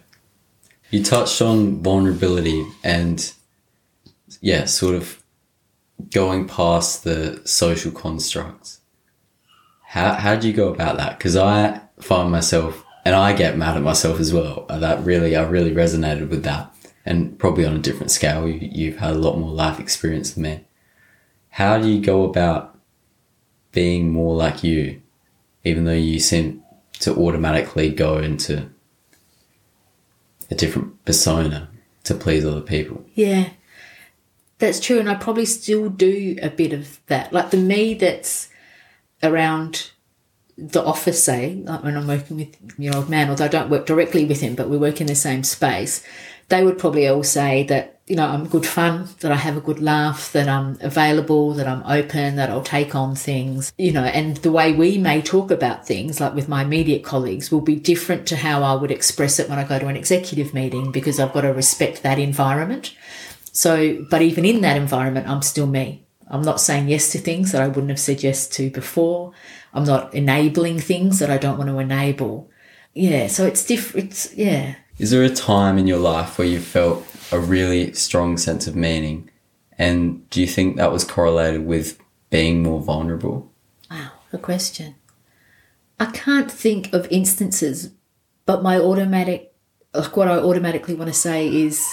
You 0.91 1.03
touched 1.03 1.43
on 1.43 1.83
vulnerability 1.83 2.65
and, 2.83 3.33
yeah, 4.41 4.67
sort 4.67 4.95
of 4.95 5.23
going 6.11 6.47
past 6.47 7.05
the 7.05 7.41
social 7.45 7.91
constructs. 7.91 8.81
How, 9.87 10.15
how 10.15 10.37
do 10.37 10.47
you 10.47 10.53
go 10.53 10.69
about 10.69 10.97
that? 10.97 11.19
Because 11.19 11.37
I 11.37 11.81
find 12.01 12.31
myself, 12.31 12.85
and 13.05 13.15
I 13.15 13.33
get 13.33 13.57
mad 13.57 13.77
at 13.77 13.83
myself 13.83 14.21
as 14.21 14.33
well. 14.33 14.67
Uh, 14.69 14.79
that 14.79 15.05
really, 15.05 15.37
I 15.37 15.43
really 15.43 15.73
resonated 15.73 16.31
with 16.31 16.43
that 16.45 16.75
and 17.05 17.39
probably 17.39 17.67
on 17.67 17.77
a 17.77 17.81
different 17.81 18.11
scale. 18.11 18.49
You've 18.49 18.97
had 18.97 19.11
a 19.11 19.19
lot 19.19 19.39
more 19.39 19.51
life 19.51 19.79
experience 19.79 20.33
than 20.33 20.45
me. 20.45 20.65
How 21.51 21.79
do 21.79 21.89
you 21.89 22.01
go 22.01 22.25
about 22.25 22.79
being 23.73 24.11
more 24.11 24.35
like 24.35 24.65
you, 24.65 25.03
even 25.65 25.85
though 25.85 25.93
you 25.93 26.19
seem 26.19 26.63
to 27.01 27.15
automatically 27.15 27.91
go 27.91 28.19
into 28.19 28.71
a 30.51 30.55
different 30.55 31.05
persona 31.05 31.69
to 32.05 32.15
please 32.15 32.45
other 32.45 32.61
people? 32.61 33.05
Yeah, 33.15 33.51
that's 34.59 34.81
true. 34.81 34.99
And 34.99 35.09
I 35.09 35.15
probably 35.15 35.47
still 35.47 35.89
do 35.89 36.37
a 36.43 36.51
bit 36.51 36.73
of 36.73 37.01
that. 37.07 37.33
Like 37.33 37.51
the 37.51 37.57
me 37.57 37.95
that's 37.95 38.49
around 39.23 39.91
the 40.57 40.85
office, 40.85 41.23
say, 41.23 41.55
when 41.55 41.97
I'm 41.97 42.07
working 42.07 42.37
with 42.37 42.57
your 42.79 42.97
old 42.97 43.09
man, 43.09 43.29
although 43.29 43.47
I 43.47 43.49
don't 43.49 43.71
work 43.71 43.87
directly 43.87 44.25
with 44.25 44.41
him, 44.41 44.55
but 44.55 44.69
we 44.69 44.79
work 44.79 45.01
in 45.01 45.09
the 45.09 45.15
same 45.17 45.43
space 45.43 46.05
they 46.49 46.65
would 46.65 46.79
probably 46.79 47.09
all 47.09 47.23
say 47.23 47.65
that, 47.65 47.94
you 48.07 48.17
know, 48.17 48.27
I'm 48.27 48.47
good 48.49 48.67
fun, 48.67 49.09
that 49.21 49.33
I 49.33 49.37
have 49.37 49.57
a 49.57 49.63
good 49.63 49.81
laugh, 49.81 50.31
that 50.33 50.47
I'm 50.47 50.77
available, 50.83 51.55
that 51.55 51.67
I'm 51.67 51.83
open, 51.87 52.37
that 52.37 52.51
I'll 52.51 52.63
take 52.63 52.95
on 52.95 53.15
things, 53.15 53.73
you 53.79 53.93
know, 53.93 54.05
and 54.05 54.37
the 54.39 54.53
way 54.53 54.73
we 54.75 54.99
may 54.99 55.23
talk 55.23 55.51
about 55.51 55.87
things, 55.87 56.21
like 56.21 56.35
with 56.35 56.49
my 56.49 56.63
immediate 56.63 57.03
colleagues, 57.03 57.51
will 57.51 57.63
be 57.63 57.77
different 57.77 58.27
to 58.29 58.37
how 58.37 58.63
I 58.63 58.75
would 58.75 58.91
express 58.91 59.39
it 59.39 59.49
when 59.49 59.59
I 59.59 59.65
go 59.65 59.79
to 59.79 59.87
an 59.87 59.97
executive 59.97 60.53
meeting 60.53 60.93
because 60.93 61.19
I've 61.19 61.33
got 61.33 61.43
to 61.43 61.53
respect 61.55 62.03
that 62.03 62.19
environment. 62.19 62.95
So, 63.53 64.05
but 64.11 64.21
even 64.21 64.45
in 64.45 64.61
that 64.61 64.77
environment, 64.77 65.27
I'm 65.27 65.43
still 65.43 65.67
me. 65.67 66.05
I'm 66.29 66.43
not 66.43 66.61
saying 66.61 66.89
yes 66.89 67.13
to 67.13 67.19
things 67.19 67.53
that 67.53 67.63
I 67.63 67.69
wouldn't 67.69 67.91
have 67.91 68.01
said 68.01 68.23
yes 68.23 68.49
to 68.49 68.69
before. 68.69 69.33
I'm 69.73 69.85
not 69.85 70.13
enabling 70.13 70.81
things 70.81 71.21
that 71.21 71.31
I 71.31 71.39
don't 71.39 71.57
want 71.57 71.71
to 71.71 71.79
enable. 71.79 72.51
Yeah, 72.93 73.29
so 73.29 73.47
it's 73.47 73.65
different. 73.65 74.11
It's, 74.11 74.35
yeah. 74.35 74.75
Is 74.99 75.11
there 75.11 75.23
a 75.23 75.31
time 75.31 75.79
in 75.79 75.87
your 75.87 75.99
life 75.99 76.39
where 76.39 76.47
you 76.47 76.61
felt 76.61 77.05
a 77.35 77.41
really 77.41 77.93
strong 77.93 78.39
sense 78.39 78.67
of 78.67 78.77
meaning? 78.77 79.31
And 79.77 80.29
do 80.31 80.41
you 80.41 80.47
think 80.47 80.77
that 80.77 80.93
was 80.93 81.05
correlated 81.05 81.67
with 81.67 81.99
being 82.31 82.63
more 82.63 82.81
vulnerable? 82.81 83.51
Wow, 83.91 84.13
a 84.33 84.39
question. 84.39 84.95
I 85.99 86.07
can't 86.07 86.51
think 86.51 86.93
of 86.93 87.09
instances, 87.11 87.91
but 88.47 88.63
my 88.63 88.79
automatic, 88.79 89.53
like 89.93 90.17
what 90.17 90.29
I 90.29 90.39
automatically 90.39 90.95
want 90.95 91.09
to 91.09 91.19
say 91.19 91.49
is 91.49 91.87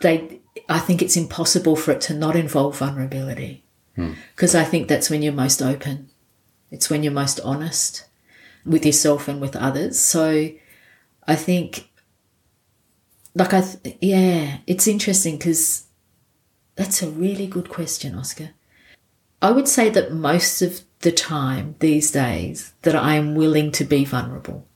they, 0.00 0.40
I 0.68 0.78
think 0.78 1.02
it's 1.02 1.16
impossible 1.16 1.76
for 1.76 1.92
it 1.92 2.00
to 2.02 2.14
not 2.14 2.36
involve 2.36 2.78
vulnerability 2.78 3.64
hmm. 3.96 4.12
because 4.34 4.54
I 4.54 4.64
think 4.64 4.88
that's 4.88 5.10
when 5.10 5.22
you're 5.22 5.32
most 5.32 5.62
open. 5.62 6.08
It's 6.70 6.88
when 6.88 7.02
you're 7.02 7.12
most 7.12 7.40
honest 7.40 8.06
with 8.64 8.86
yourself 8.86 9.26
and 9.26 9.40
with 9.40 9.56
others. 9.56 9.98
So 9.98 10.50
I 11.26 11.36
think, 11.36 11.89
like, 13.34 13.54
I, 13.54 13.60
th- 13.60 13.98
yeah, 14.00 14.58
it's 14.66 14.88
interesting 14.88 15.36
because 15.36 15.86
that's 16.76 17.02
a 17.02 17.10
really 17.10 17.46
good 17.46 17.68
question, 17.68 18.14
Oscar. 18.14 18.50
I 19.42 19.50
would 19.52 19.68
say 19.68 19.88
that 19.90 20.12
most 20.12 20.62
of 20.62 20.82
the 21.00 21.12
time 21.12 21.74
these 21.78 22.10
days 22.10 22.72
that 22.82 22.94
I 22.94 23.14
am 23.14 23.34
willing 23.34 23.72
to 23.72 23.84
be 23.84 24.04
vulnerable. 24.04 24.66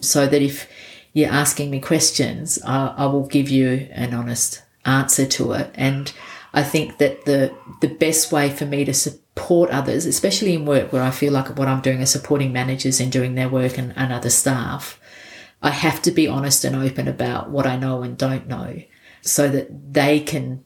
So 0.00 0.26
that 0.26 0.42
if 0.42 0.68
you're 1.12 1.30
asking 1.30 1.70
me 1.70 1.80
questions, 1.80 2.58
I, 2.64 2.94
I 2.96 3.06
will 3.06 3.26
give 3.26 3.48
you 3.48 3.88
an 3.92 4.14
honest 4.14 4.62
answer 4.84 5.26
to 5.26 5.52
it. 5.52 5.70
And 5.74 6.12
I 6.52 6.62
think 6.62 6.98
that 6.98 7.24
the 7.24 7.54
the 7.80 7.88
best 7.88 8.30
way 8.30 8.50
for 8.50 8.66
me 8.66 8.84
to 8.84 8.94
support 8.94 9.70
others, 9.70 10.06
especially 10.06 10.54
in 10.54 10.66
work 10.66 10.92
where 10.92 11.02
I 11.02 11.10
feel 11.10 11.32
like 11.32 11.58
what 11.58 11.68
I'm 11.68 11.80
doing 11.80 12.00
is 12.00 12.10
supporting 12.10 12.52
managers 12.52 13.00
in 13.00 13.10
doing 13.10 13.34
their 13.34 13.48
work 13.48 13.78
and, 13.78 13.92
and 13.96 14.12
other 14.12 14.30
staff, 14.30 15.00
I 15.64 15.70
have 15.70 16.02
to 16.02 16.10
be 16.10 16.28
honest 16.28 16.62
and 16.64 16.76
open 16.76 17.08
about 17.08 17.48
what 17.48 17.66
I 17.66 17.76
know 17.76 18.02
and 18.02 18.18
don't 18.18 18.46
know 18.46 18.82
so 19.22 19.48
that 19.48 19.94
they 19.94 20.20
can 20.20 20.62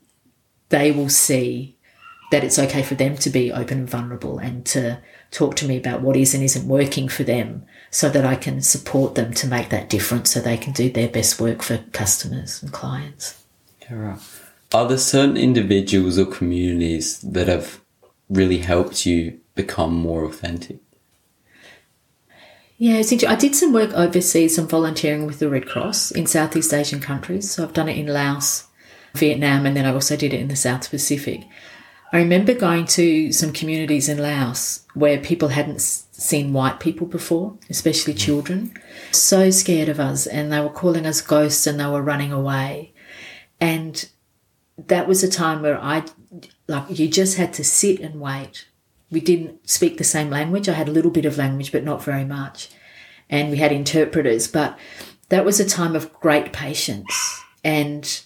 they 0.70 0.90
will 0.90 1.08
see 1.08 1.76
that 2.32 2.44
it's 2.44 2.58
okay 2.58 2.82
for 2.82 2.96
them 2.96 3.16
to 3.16 3.30
be 3.30 3.52
open 3.52 3.78
and 3.78 3.88
vulnerable 3.88 4.38
and 4.38 4.66
to 4.66 5.00
talk 5.30 5.54
to 5.56 5.66
me 5.66 5.76
about 5.78 6.02
what 6.02 6.16
is 6.16 6.34
and 6.34 6.42
isn't 6.42 6.68
working 6.68 7.08
for 7.08 7.22
them 7.22 7.64
so 7.90 8.10
that 8.10 8.26
I 8.26 8.34
can 8.34 8.60
support 8.60 9.14
them 9.14 9.32
to 9.34 9.46
make 9.46 9.70
that 9.70 9.88
difference 9.88 10.32
so 10.32 10.40
they 10.40 10.58
can 10.58 10.72
do 10.72 10.90
their 10.90 11.08
best 11.08 11.40
work 11.40 11.62
for 11.62 11.78
customers 11.92 12.62
and 12.62 12.72
clients. 12.72 13.42
Yeah, 13.82 13.94
right. 13.94 14.20
Are 14.74 14.86
there 14.86 14.98
certain 14.98 15.38
individuals 15.38 16.18
or 16.18 16.26
communities 16.26 17.20
that 17.20 17.48
have 17.48 17.80
really 18.28 18.58
helped 18.58 19.06
you 19.06 19.40
become 19.54 19.94
more 19.94 20.24
authentic? 20.24 20.80
Yeah. 22.78 23.02
I 23.28 23.34
did 23.34 23.54
some 23.56 23.72
work 23.72 23.92
overseas, 23.92 24.54
some 24.56 24.68
volunteering 24.68 25.26
with 25.26 25.40
the 25.40 25.48
Red 25.50 25.66
Cross 25.66 26.12
in 26.12 26.26
Southeast 26.26 26.72
Asian 26.72 27.00
countries. 27.00 27.50
So 27.50 27.64
I've 27.64 27.72
done 27.72 27.88
it 27.88 27.98
in 27.98 28.06
Laos, 28.06 28.66
Vietnam, 29.14 29.66
and 29.66 29.76
then 29.76 29.84
I 29.84 29.92
also 29.92 30.16
did 30.16 30.32
it 30.32 30.40
in 30.40 30.48
the 30.48 30.56
South 30.56 30.88
Pacific. 30.88 31.42
I 32.12 32.18
remember 32.18 32.54
going 32.54 32.86
to 32.86 33.32
some 33.32 33.52
communities 33.52 34.08
in 34.08 34.16
Laos 34.16 34.86
where 34.94 35.18
people 35.18 35.48
hadn't 35.48 35.80
seen 35.80 36.52
white 36.52 36.80
people 36.80 37.06
before, 37.06 37.58
especially 37.68 38.14
children, 38.14 38.72
so 39.10 39.50
scared 39.50 39.88
of 39.88 40.00
us, 40.00 40.26
and 40.26 40.50
they 40.50 40.60
were 40.60 40.70
calling 40.70 41.04
us 41.04 41.20
ghosts 41.20 41.66
and 41.66 41.78
they 41.78 41.86
were 41.86 42.02
running 42.02 42.32
away. 42.32 42.94
And 43.60 44.08
that 44.78 45.08
was 45.08 45.22
a 45.22 45.28
time 45.28 45.62
where 45.62 45.78
I, 45.78 46.04
like, 46.68 46.98
you 46.98 47.08
just 47.08 47.36
had 47.36 47.52
to 47.54 47.64
sit 47.64 48.00
and 48.00 48.20
wait. 48.20 48.67
We 49.10 49.20
didn't 49.20 49.68
speak 49.68 49.98
the 49.98 50.04
same 50.04 50.30
language. 50.30 50.68
I 50.68 50.74
had 50.74 50.88
a 50.88 50.92
little 50.92 51.10
bit 51.10 51.24
of 51.24 51.38
language, 51.38 51.72
but 51.72 51.84
not 51.84 52.02
very 52.02 52.24
much. 52.24 52.68
And 53.30 53.50
we 53.50 53.56
had 53.58 53.72
interpreters, 53.72 54.48
but 54.48 54.78
that 55.28 55.44
was 55.44 55.60
a 55.60 55.68
time 55.68 55.94
of 55.94 56.12
great 56.14 56.52
patience. 56.52 57.42
And 57.62 58.22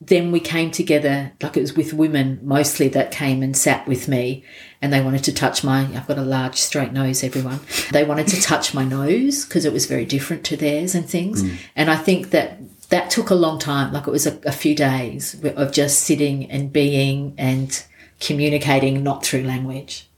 then 0.00 0.32
we 0.32 0.40
came 0.40 0.70
together, 0.70 1.32
like 1.42 1.56
it 1.56 1.60
was 1.60 1.76
with 1.76 1.92
women 1.92 2.40
mostly 2.42 2.88
that 2.88 3.10
came 3.10 3.42
and 3.42 3.54
sat 3.54 3.86
with 3.86 4.08
me 4.08 4.42
and 4.80 4.92
they 4.92 5.02
wanted 5.02 5.22
to 5.24 5.34
touch 5.34 5.62
my, 5.62 5.80
I've 5.94 6.06
got 6.06 6.16
a 6.16 6.22
large 6.22 6.56
straight 6.56 6.92
nose, 6.92 7.22
everyone. 7.22 7.60
They 7.92 8.04
wanted 8.04 8.28
to 8.28 8.40
touch 8.40 8.72
my 8.72 8.84
nose 8.84 9.44
because 9.44 9.66
it 9.66 9.74
was 9.74 9.84
very 9.84 10.06
different 10.06 10.44
to 10.44 10.56
theirs 10.56 10.94
and 10.94 11.08
things. 11.08 11.42
Mm. 11.42 11.56
And 11.76 11.90
I 11.90 11.96
think 11.96 12.30
that 12.30 12.60
that 12.88 13.10
took 13.10 13.28
a 13.28 13.34
long 13.34 13.58
time. 13.58 13.92
Like 13.92 14.06
it 14.06 14.10
was 14.10 14.26
a, 14.26 14.40
a 14.46 14.52
few 14.52 14.74
days 14.74 15.36
of 15.44 15.70
just 15.70 16.00
sitting 16.00 16.50
and 16.50 16.72
being 16.72 17.34
and 17.36 17.84
communicating, 18.20 19.02
not 19.02 19.24
through 19.24 19.42
language. 19.42 20.08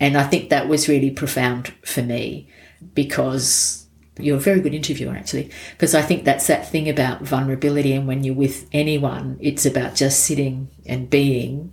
And 0.00 0.16
I 0.16 0.24
think 0.24 0.50
that 0.50 0.68
was 0.68 0.88
really 0.88 1.10
profound 1.10 1.68
for 1.84 2.02
me 2.02 2.48
because 2.94 3.86
you're 4.18 4.36
a 4.36 4.40
very 4.40 4.60
good 4.60 4.74
interviewer 4.74 5.14
actually 5.14 5.50
because 5.72 5.94
i 5.94 6.02
think 6.02 6.24
that's 6.24 6.46
that 6.48 6.68
thing 6.68 6.88
about 6.88 7.22
vulnerability 7.22 7.92
and 7.92 8.06
when 8.06 8.24
you're 8.24 8.34
with 8.34 8.68
anyone 8.72 9.36
it's 9.40 9.64
about 9.64 9.94
just 9.94 10.24
sitting 10.24 10.68
and 10.86 11.08
being 11.08 11.72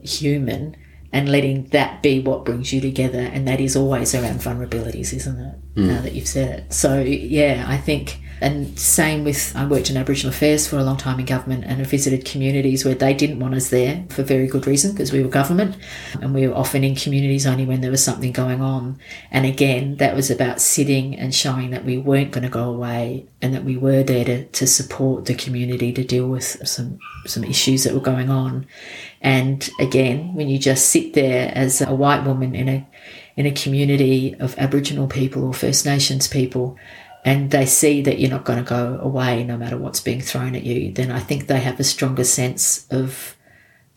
human 0.00 0.76
and 1.12 1.28
letting 1.28 1.64
that 1.68 2.02
be 2.02 2.20
what 2.20 2.44
brings 2.44 2.72
you 2.72 2.80
together 2.80 3.18
and 3.18 3.46
that 3.46 3.60
is 3.60 3.76
always 3.76 4.14
around 4.14 4.38
vulnerabilities 4.38 5.12
isn't 5.12 5.38
it 5.38 5.74
mm. 5.74 5.86
now 5.86 6.00
that 6.00 6.12
you've 6.12 6.28
said 6.28 6.60
it 6.60 6.72
so 6.72 7.00
yeah 7.00 7.64
i 7.66 7.76
think 7.76 8.20
and 8.42 8.78
same 8.78 9.24
with, 9.24 9.54
I 9.54 9.64
worked 9.64 9.88
in 9.88 9.96
Aboriginal 9.96 10.34
Affairs 10.34 10.66
for 10.66 10.76
a 10.76 10.82
long 10.82 10.96
time 10.96 11.20
in 11.20 11.26
government 11.26 11.64
and 11.64 11.80
I 11.80 11.84
visited 11.84 12.24
communities 12.24 12.84
where 12.84 12.94
they 12.94 13.14
didn't 13.14 13.38
want 13.38 13.54
us 13.54 13.70
there 13.70 14.04
for 14.10 14.22
very 14.22 14.46
good 14.46 14.66
reason 14.66 14.92
because 14.92 15.12
we 15.12 15.22
were 15.22 15.28
government 15.28 15.76
and 16.20 16.34
we 16.34 16.46
were 16.46 16.54
often 16.54 16.82
in 16.82 16.96
communities 16.96 17.46
only 17.46 17.64
when 17.64 17.80
there 17.80 17.90
was 17.90 18.04
something 18.04 18.32
going 18.32 18.60
on. 18.60 18.98
And 19.30 19.46
again, 19.46 19.96
that 19.96 20.16
was 20.16 20.30
about 20.30 20.60
sitting 20.60 21.16
and 21.16 21.34
showing 21.34 21.70
that 21.70 21.84
we 21.84 21.98
weren't 21.98 22.32
going 22.32 22.42
to 22.42 22.50
go 22.50 22.64
away 22.64 23.26
and 23.40 23.54
that 23.54 23.64
we 23.64 23.76
were 23.76 24.02
there 24.02 24.24
to, 24.24 24.44
to 24.46 24.66
support 24.66 25.26
the 25.26 25.34
community 25.34 25.92
to 25.92 26.02
deal 26.02 26.26
with 26.26 26.66
some, 26.66 26.98
some 27.26 27.44
issues 27.44 27.84
that 27.84 27.94
were 27.94 28.00
going 28.00 28.28
on. 28.28 28.66
And 29.20 29.70
again, 29.78 30.34
when 30.34 30.48
you 30.48 30.58
just 30.58 30.88
sit 30.88 31.14
there 31.14 31.52
as 31.54 31.80
a 31.80 31.94
white 31.94 32.24
woman 32.24 32.54
in 32.54 32.68
a 32.68 32.86
in 33.36 33.46
a 33.46 33.52
community 33.52 34.34
of 34.38 34.54
Aboriginal 34.58 35.06
people 35.06 35.44
or 35.44 35.54
First 35.54 35.86
Nations 35.86 36.28
people, 36.28 36.76
and 37.24 37.50
they 37.50 37.66
see 37.66 38.02
that 38.02 38.18
you're 38.18 38.30
not 38.30 38.44
going 38.44 38.58
to 38.62 38.68
go 38.68 38.98
away 39.00 39.44
no 39.44 39.56
matter 39.56 39.76
what's 39.76 40.00
being 40.00 40.20
thrown 40.20 40.56
at 40.56 40.64
you, 40.64 40.92
then 40.92 41.10
I 41.10 41.20
think 41.20 41.46
they 41.46 41.60
have 41.60 41.78
a 41.78 41.84
stronger 41.84 42.24
sense 42.24 42.86
of, 42.90 43.36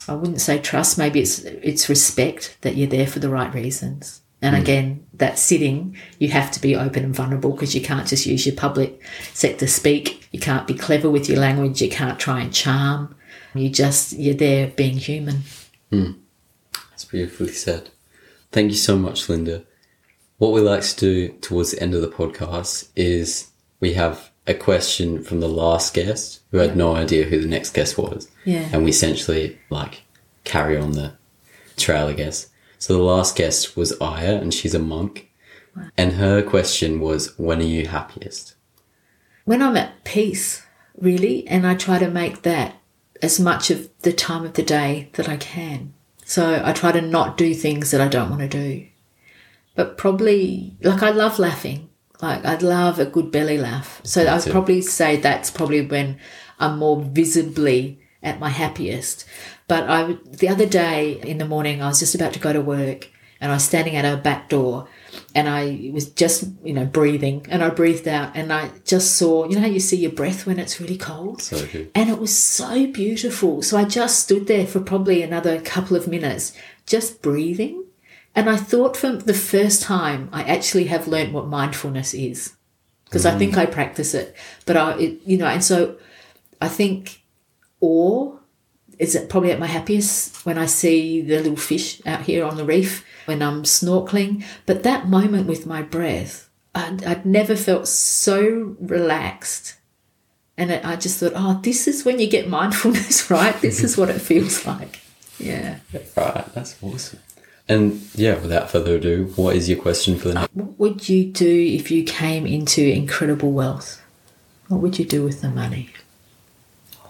I 0.07 0.13
wouldn't 0.13 0.41
say 0.41 0.59
trust, 0.59 0.97
maybe 0.97 1.21
it's, 1.21 1.39
it's 1.39 1.89
respect 1.89 2.57
that 2.61 2.75
you're 2.75 2.88
there 2.88 3.07
for 3.07 3.19
the 3.19 3.29
right 3.29 3.51
reasons. 3.53 4.21
And 4.43 4.55
mm. 4.55 4.61
again, 4.61 5.07
that 5.15 5.39
sitting, 5.39 5.97
you 6.19 6.27
have 6.29 6.51
to 6.51 6.61
be 6.61 6.75
open 6.75 7.03
and 7.03 7.15
vulnerable 7.15 7.51
because 7.51 7.73
you 7.73 7.81
can't 7.81 8.07
just 8.07 8.27
use 8.27 8.45
your 8.45 8.55
public 8.55 9.01
sector 9.33 9.65
speak. 9.65 10.27
You 10.31 10.39
can't 10.39 10.67
be 10.67 10.75
clever 10.75 11.09
with 11.09 11.27
your 11.27 11.39
language. 11.39 11.81
You 11.81 11.89
can't 11.89 12.19
try 12.19 12.41
and 12.41 12.53
charm. 12.53 13.15
You 13.55 13.69
just, 13.69 14.13
you're 14.13 14.35
there 14.35 14.67
being 14.67 14.97
human. 14.97 15.43
Mm. 15.91 16.17
That's 16.91 17.05
beautifully 17.05 17.53
said. 17.53 17.89
Thank 18.51 18.69
you 18.69 18.77
so 18.77 18.97
much, 18.97 19.27
Lynda 19.27 19.65
what 20.38 20.52
we 20.52 20.62
like 20.62 20.84
to 20.84 20.95
do 20.95 21.30
towards 21.39 21.71
the 21.71 21.82
end 21.82 21.93
of 21.93 22.02
the 22.02 22.08
podcast 22.08 22.89
is 22.95 23.52
we 23.80 23.93
have 23.93 24.32
a 24.48 24.54
question 24.54 25.24
from 25.24 25.39
the 25.39 25.48
last 25.48 25.93
guest 25.93 26.41
who 26.52 26.58
had 26.58 26.76
no 26.76 26.95
idea 26.95 27.26
who 27.26 27.39
the 27.39 27.48
next 27.48 27.74
guest 27.74 27.98
was. 27.98 28.30
Yeah. 28.43 28.69
And 28.71 28.84
we 28.84 28.89
essentially 28.91 29.58
like 29.69 30.04
carry 30.43 30.78
on 30.78 30.91
the 30.91 31.13
trail, 31.78 32.08
I 32.08 32.13
guess. 32.13 32.50
So 32.78 32.93
the 32.93 33.04
last 33.04 33.36
guest 33.36 33.76
was 33.76 34.00
Aya 34.00 34.36
and 34.36 34.54
she's 34.54 34.76
a 34.76 34.80
monk. 34.80 35.32
Wow. 35.76 35.89
And 35.98 36.13
her 36.13 36.41
question 36.41 37.00
was, 37.00 37.38
when 37.39 37.60
are 37.60 37.63
you 37.63 37.88
happiest? 37.88 38.56
When 39.45 39.62
I'm 39.62 39.78
at 39.78 40.04
peace, 40.04 40.65
really. 41.00 41.48
And 41.48 41.65
I 41.65 41.76
try 41.76 41.98
to 42.00 42.10
make 42.10 42.43
that 42.43 42.76
as 43.21 43.39
much 43.39 43.71
of 43.71 43.89
the 44.00 44.13
time 44.13 44.45
of 44.45 44.54
the 44.54 44.63
day 44.63 45.10
that 45.13 45.30
I 45.30 45.38
can. 45.38 45.93
So 46.26 46.62
I 46.63 46.74
try 46.74 46.91
to 46.91 47.02
not 47.02 47.38
do 47.38 47.54
things 47.54 47.91
that 47.91 48.02
I 48.02 48.08
don't 48.08 48.30
want 48.30 48.41
to 48.41 48.48
do 48.48 48.88
but 49.75 49.97
probably 49.97 50.77
like 50.81 51.03
I 51.03 51.11
love 51.11 51.39
laughing. 51.39 51.89
Like 52.21 52.45
I'd 52.45 52.63
love 52.63 52.97
a 52.99 53.05
good 53.05 53.31
belly 53.31 53.57
laugh. 53.57 54.01
So 54.03 54.25
I'd 54.25 54.49
probably 54.49 54.81
say 54.81 55.17
that's 55.17 55.51
probably 55.51 55.85
when 55.85 56.17
I'm 56.59 56.79
more 56.79 57.01
visibly 57.01 57.99
at 58.23 58.39
my 58.39 58.49
happiest. 58.49 59.25
But 59.67 59.89
I 59.89 60.17
the 60.25 60.49
other 60.49 60.65
day 60.65 61.19
in 61.21 61.38
the 61.38 61.47
morning 61.47 61.81
I 61.81 61.88
was 61.88 61.99
just 61.99 62.15
about 62.15 62.33
to 62.33 62.39
go 62.39 62.53
to 62.53 62.61
work 62.61 63.09
and 63.41 63.51
I 63.51 63.55
was 63.55 63.65
standing 63.65 63.95
at 63.97 64.05
our 64.05 64.15
back 64.15 64.49
door 64.49 64.88
and 65.35 65.49
I 65.49 65.91
was 65.93 66.09
just, 66.09 66.45
you 66.63 66.73
know, 66.73 66.85
breathing 66.85 67.45
and 67.49 67.61
I 67.61 67.69
breathed 67.69 68.07
out 68.07 68.31
and 68.33 68.51
I 68.53 68.71
just 68.85 69.17
saw, 69.17 69.45
you 69.47 69.55
know 69.55 69.61
how 69.61 69.67
you 69.67 69.81
see 69.81 69.97
your 69.97 70.11
breath 70.11 70.45
when 70.45 70.57
it's 70.57 70.79
really 70.79 70.97
cold? 70.97 71.41
So. 71.41 71.57
And 71.93 72.09
it 72.09 72.17
was 72.17 72.35
so 72.35 72.88
beautiful. 72.88 73.61
So 73.61 73.77
I 73.77 73.83
just 73.83 74.21
stood 74.21 74.47
there 74.47 74.65
for 74.65 74.79
probably 74.79 75.21
another 75.21 75.59
couple 75.59 75.97
of 75.97 76.07
minutes, 76.07 76.53
just 76.85 77.21
breathing 77.21 77.85
and 78.36 78.50
I 78.50 78.58
thought 78.58 78.98
for 78.98 79.13
the 79.13 79.34
first 79.34 79.82
time, 79.82 80.30
I 80.34 80.43
actually 80.43 80.86
have 80.86 81.08
learned 81.08 81.34
what 81.34 81.48
mindfulness 81.48 82.13
is 82.13 82.54
because 83.06 83.26
mm. 83.26 83.34
I 83.34 83.38
think 83.38 83.58
I 83.58 83.65
practice 83.65 84.13
it. 84.13 84.36
But 84.65 84.78
I, 84.78 85.00
it, 85.00 85.21
you 85.26 85.38
know, 85.38 85.48
and 85.48 85.63
so 85.63 85.98
I 86.62 86.67
think 86.67 87.21
awe 87.80 88.38
It's 88.98 89.17
probably 89.30 89.52
at 89.52 89.60
my 89.60 89.67
happiest 89.67 90.45
when 90.45 90.58
I 90.58 90.65
see 90.65 91.21
the 91.21 91.38
little 91.38 91.56
fish 91.56 92.02
out 92.06 92.21
here 92.24 92.45
on 92.45 92.58
the 92.58 92.65
reef 92.65 93.06
when 93.26 93.41
I'm 93.41 93.63
snorkeling. 93.63 94.43
But 94.65 94.84
that 94.84 95.08
moment 95.08 95.48
with 95.48 95.65
my 95.65 95.82
breath, 95.82 96.50
I'd, 96.74 97.04
I'd 97.04 97.26
never 97.26 97.56
felt 97.56 97.88
so 97.88 98.76
relaxed. 98.80 99.76
And 100.58 100.71
I 100.71 100.95
just 100.95 101.19
thought, 101.19 101.34
oh, 101.36 101.60
this 101.62 101.88
is 101.88 102.06
when 102.06 102.19
you 102.19 102.28
get 102.28 102.50
mindfulness, 102.60 103.30
right? 103.30 103.60
this 103.62 103.84
is 103.84 103.98
what 103.98 104.10
it 104.10 104.19
feels 104.19 104.65
like. 104.65 105.02
Yeah. 105.39 105.80
Right. 106.15 106.45
That's 106.54 106.82
awesome. 106.82 107.19
And 107.67 108.01
yeah, 108.13 108.36
without 108.39 108.69
further 108.69 108.95
ado, 108.95 109.32
what 109.36 109.56
is 109.56 109.67
your 109.67 109.80
question 109.80 110.17
for 110.17 110.28
the 110.28 110.34
next? 110.36 110.54
What 110.54 110.80
would 110.80 111.10
you 111.10 111.25
do 111.25 111.49
if 111.49 111.89
you 111.89 112.04
came 112.04 112.45
into 112.45 112.82
incredible 112.82 113.51
wealth? 113.51 114.04
What 114.67 114.82
would 114.82 114.99
you 114.99 115.06
do 115.06 115.23
with 115.23 115.41
the 115.41 115.49
money? 115.49 115.89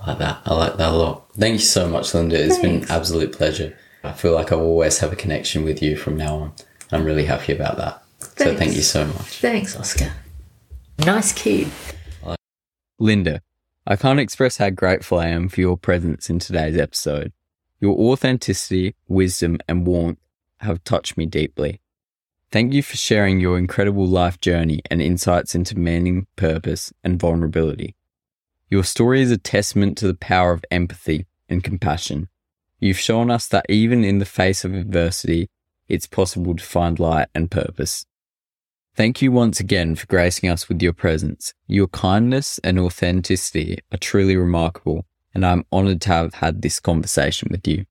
I 0.02 0.12
like 0.12 0.20
that. 0.20 0.42
I 0.46 0.54
like 0.54 0.78
that 0.78 0.92
a 0.92 0.96
lot. 0.96 1.26
Thank 1.38 1.54
you 1.54 1.60
so 1.60 1.90
much, 1.90 2.12
Lynda. 2.12 2.34
It's 2.34 2.58
Thanks. 2.58 2.62
been 2.62 2.84
an 2.84 2.86
absolute 2.90 3.34
pleasure. 3.34 3.78
I 4.04 4.12
feel 4.14 4.34
like 4.34 4.52
I'll 4.52 4.60
always 4.62 5.00
have 5.00 5.12
a 5.12 5.16
connection 5.16 5.64
with 5.64 5.82
you 5.82 5.98
from 5.98 6.16
now 6.16 6.36
on. 6.36 6.54
I'm 6.92 7.04
really 7.04 7.26
happy 7.26 7.54
about 7.54 7.78
that. 7.78 8.04
So 8.38 8.56
thank 8.56 8.76
you 8.76 8.82
so 8.82 9.06
much. 9.06 9.40
Thanks, 9.40 9.76
Oscar. 9.76 10.12
Nice 11.00 11.34
kid. 11.34 11.70
Lynda, 13.02 13.40
I 13.86 13.96
can't 13.96 14.20
express 14.20 14.58
how 14.58 14.70
grateful 14.70 15.20
I 15.20 15.28
am 15.28 15.50
for 15.50 15.60
your 15.60 15.78
presence 15.78 16.30
in 16.30 16.40
today's 16.40 16.78
episode. 16.78 17.34
Your 17.80 17.98
authenticity, 17.98 18.96
wisdom, 19.08 19.58
and 19.68 19.86
warmth 19.86 20.20
have 20.60 20.84
touched 20.84 21.18
me 21.18 21.26
deeply. 21.26 21.82
Thank 22.52 22.74
you 22.74 22.84
for 22.84 22.96
sharing 22.96 23.40
your 23.40 23.58
incredible 23.58 24.08
life 24.08 24.40
journey 24.40 24.82
and 24.90 25.02
insights 25.02 25.56
into 25.56 25.78
meaning, 25.78 26.28
purpose, 26.36 26.94
and 27.04 27.20
vulnerability. 27.20 27.96
Your 28.70 28.84
story 28.84 29.22
is 29.22 29.32
a 29.32 29.38
testament 29.38 29.98
to 29.98 30.08
the 30.08 30.14
power 30.14 30.52
of 30.52 30.66
empathy 30.72 31.26
and 31.50 31.64
compassion. 31.64 32.30
You've 32.80 33.00
shown 33.00 33.30
us 33.30 33.48
that 33.50 33.66
even 33.70 34.04
in 34.04 34.20
the 34.20 34.26
face 34.26 34.64
of 34.64 34.74
adversity, 34.74 35.50
it's 35.88 36.08
possible 36.08 36.56
to 36.56 36.64
find 36.64 37.00
light 37.00 37.28
and 37.36 37.52
purpose. 37.52 38.06
Thank 38.96 39.22
you 39.22 39.32
once 39.32 39.60
again 39.60 39.96
for 39.96 40.08
gracing 40.08 40.50
us 40.50 40.70
with 40.70 40.82
your 40.82 40.94
presence. 40.94 41.54
Your 41.68 41.88
kindness 41.88 42.60
and 42.64 42.80
authenticity 42.80 43.80
are 43.92 43.98
truly 43.98 44.38
remarkable, 44.38 45.06
and 45.34 45.46
I'm 45.46 45.66
honored 45.72 46.02
to 46.02 46.10
have 46.10 46.36
had 46.36 46.62
this 46.62 46.80
conversation 46.80 47.50
with 47.52 47.68
you. 47.68 47.86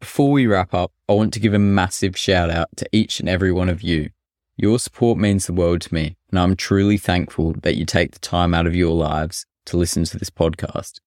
Before 0.00 0.30
we 0.30 0.46
wrap 0.46 0.74
up, 0.74 0.92
I 1.08 1.14
want 1.14 1.32
to 1.34 1.40
give 1.40 1.54
a 1.54 1.58
massive 1.58 2.16
shout 2.18 2.50
out 2.50 2.68
to 2.76 2.88
each 2.92 3.18
and 3.18 3.28
every 3.28 3.50
one 3.50 3.70
of 3.70 3.82
you. 3.82 4.10
Your 4.56 4.78
support 4.78 5.18
means 5.18 5.46
the 5.46 5.54
world 5.54 5.80
to 5.82 5.94
me, 5.94 6.16
and 6.30 6.38
I'm 6.38 6.54
truly 6.54 6.98
thankful 6.98 7.54
that 7.62 7.76
you 7.76 7.86
take 7.86 8.12
the 8.12 8.18
time 8.18 8.52
out 8.52 8.66
of 8.66 8.74
your 8.74 8.94
lives 8.94 9.46
to 9.66 9.76
listen 9.76 10.04
to 10.04 10.18
this 10.18 10.30
podcast. 10.30 11.00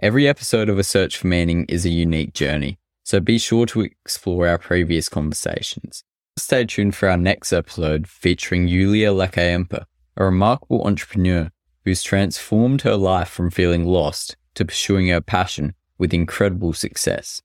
Every 0.00 0.26
episode 0.26 0.68
of 0.68 0.78
A 0.78 0.84
Search 0.84 1.18
for 1.18 1.26
Meaning 1.26 1.66
is 1.68 1.84
a 1.84 1.90
unique 1.90 2.32
journey, 2.32 2.78
so 3.04 3.20
be 3.20 3.38
sure 3.38 3.66
to 3.66 3.82
explore 3.82 4.48
our 4.48 4.58
previous 4.58 5.08
conversations. 5.08 6.02
Stay 6.38 6.64
tuned 6.64 6.94
for 6.94 7.10
our 7.10 7.18
next 7.18 7.52
episode 7.52 8.08
featuring 8.08 8.66
Yulia 8.66 9.12
Lakaempa, 9.12 9.84
a 10.16 10.24
remarkable 10.24 10.86
entrepreneur 10.86 11.50
who's 11.84 12.02
transformed 12.02 12.82
her 12.82 12.96
life 12.96 13.28
from 13.28 13.50
feeling 13.50 13.84
lost 13.84 14.36
to 14.54 14.64
pursuing 14.64 15.08
her 15.08 15.20
passion 15.20 15.74
with 15.98 16.14
incredible 16.14 16.72
success. 16.72 17.42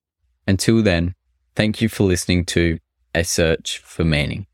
Until 0.48 0.82
then, 0.82 1.14
thank 1.56 1.82
you 1.82 1.90
for 1.90 2.06
listening 2.06 2.46
to 2.46 2.80
A 3.14 3.24
Search 3.24 3.80
for 3.80 4.06
Meaning. 4.06 4.48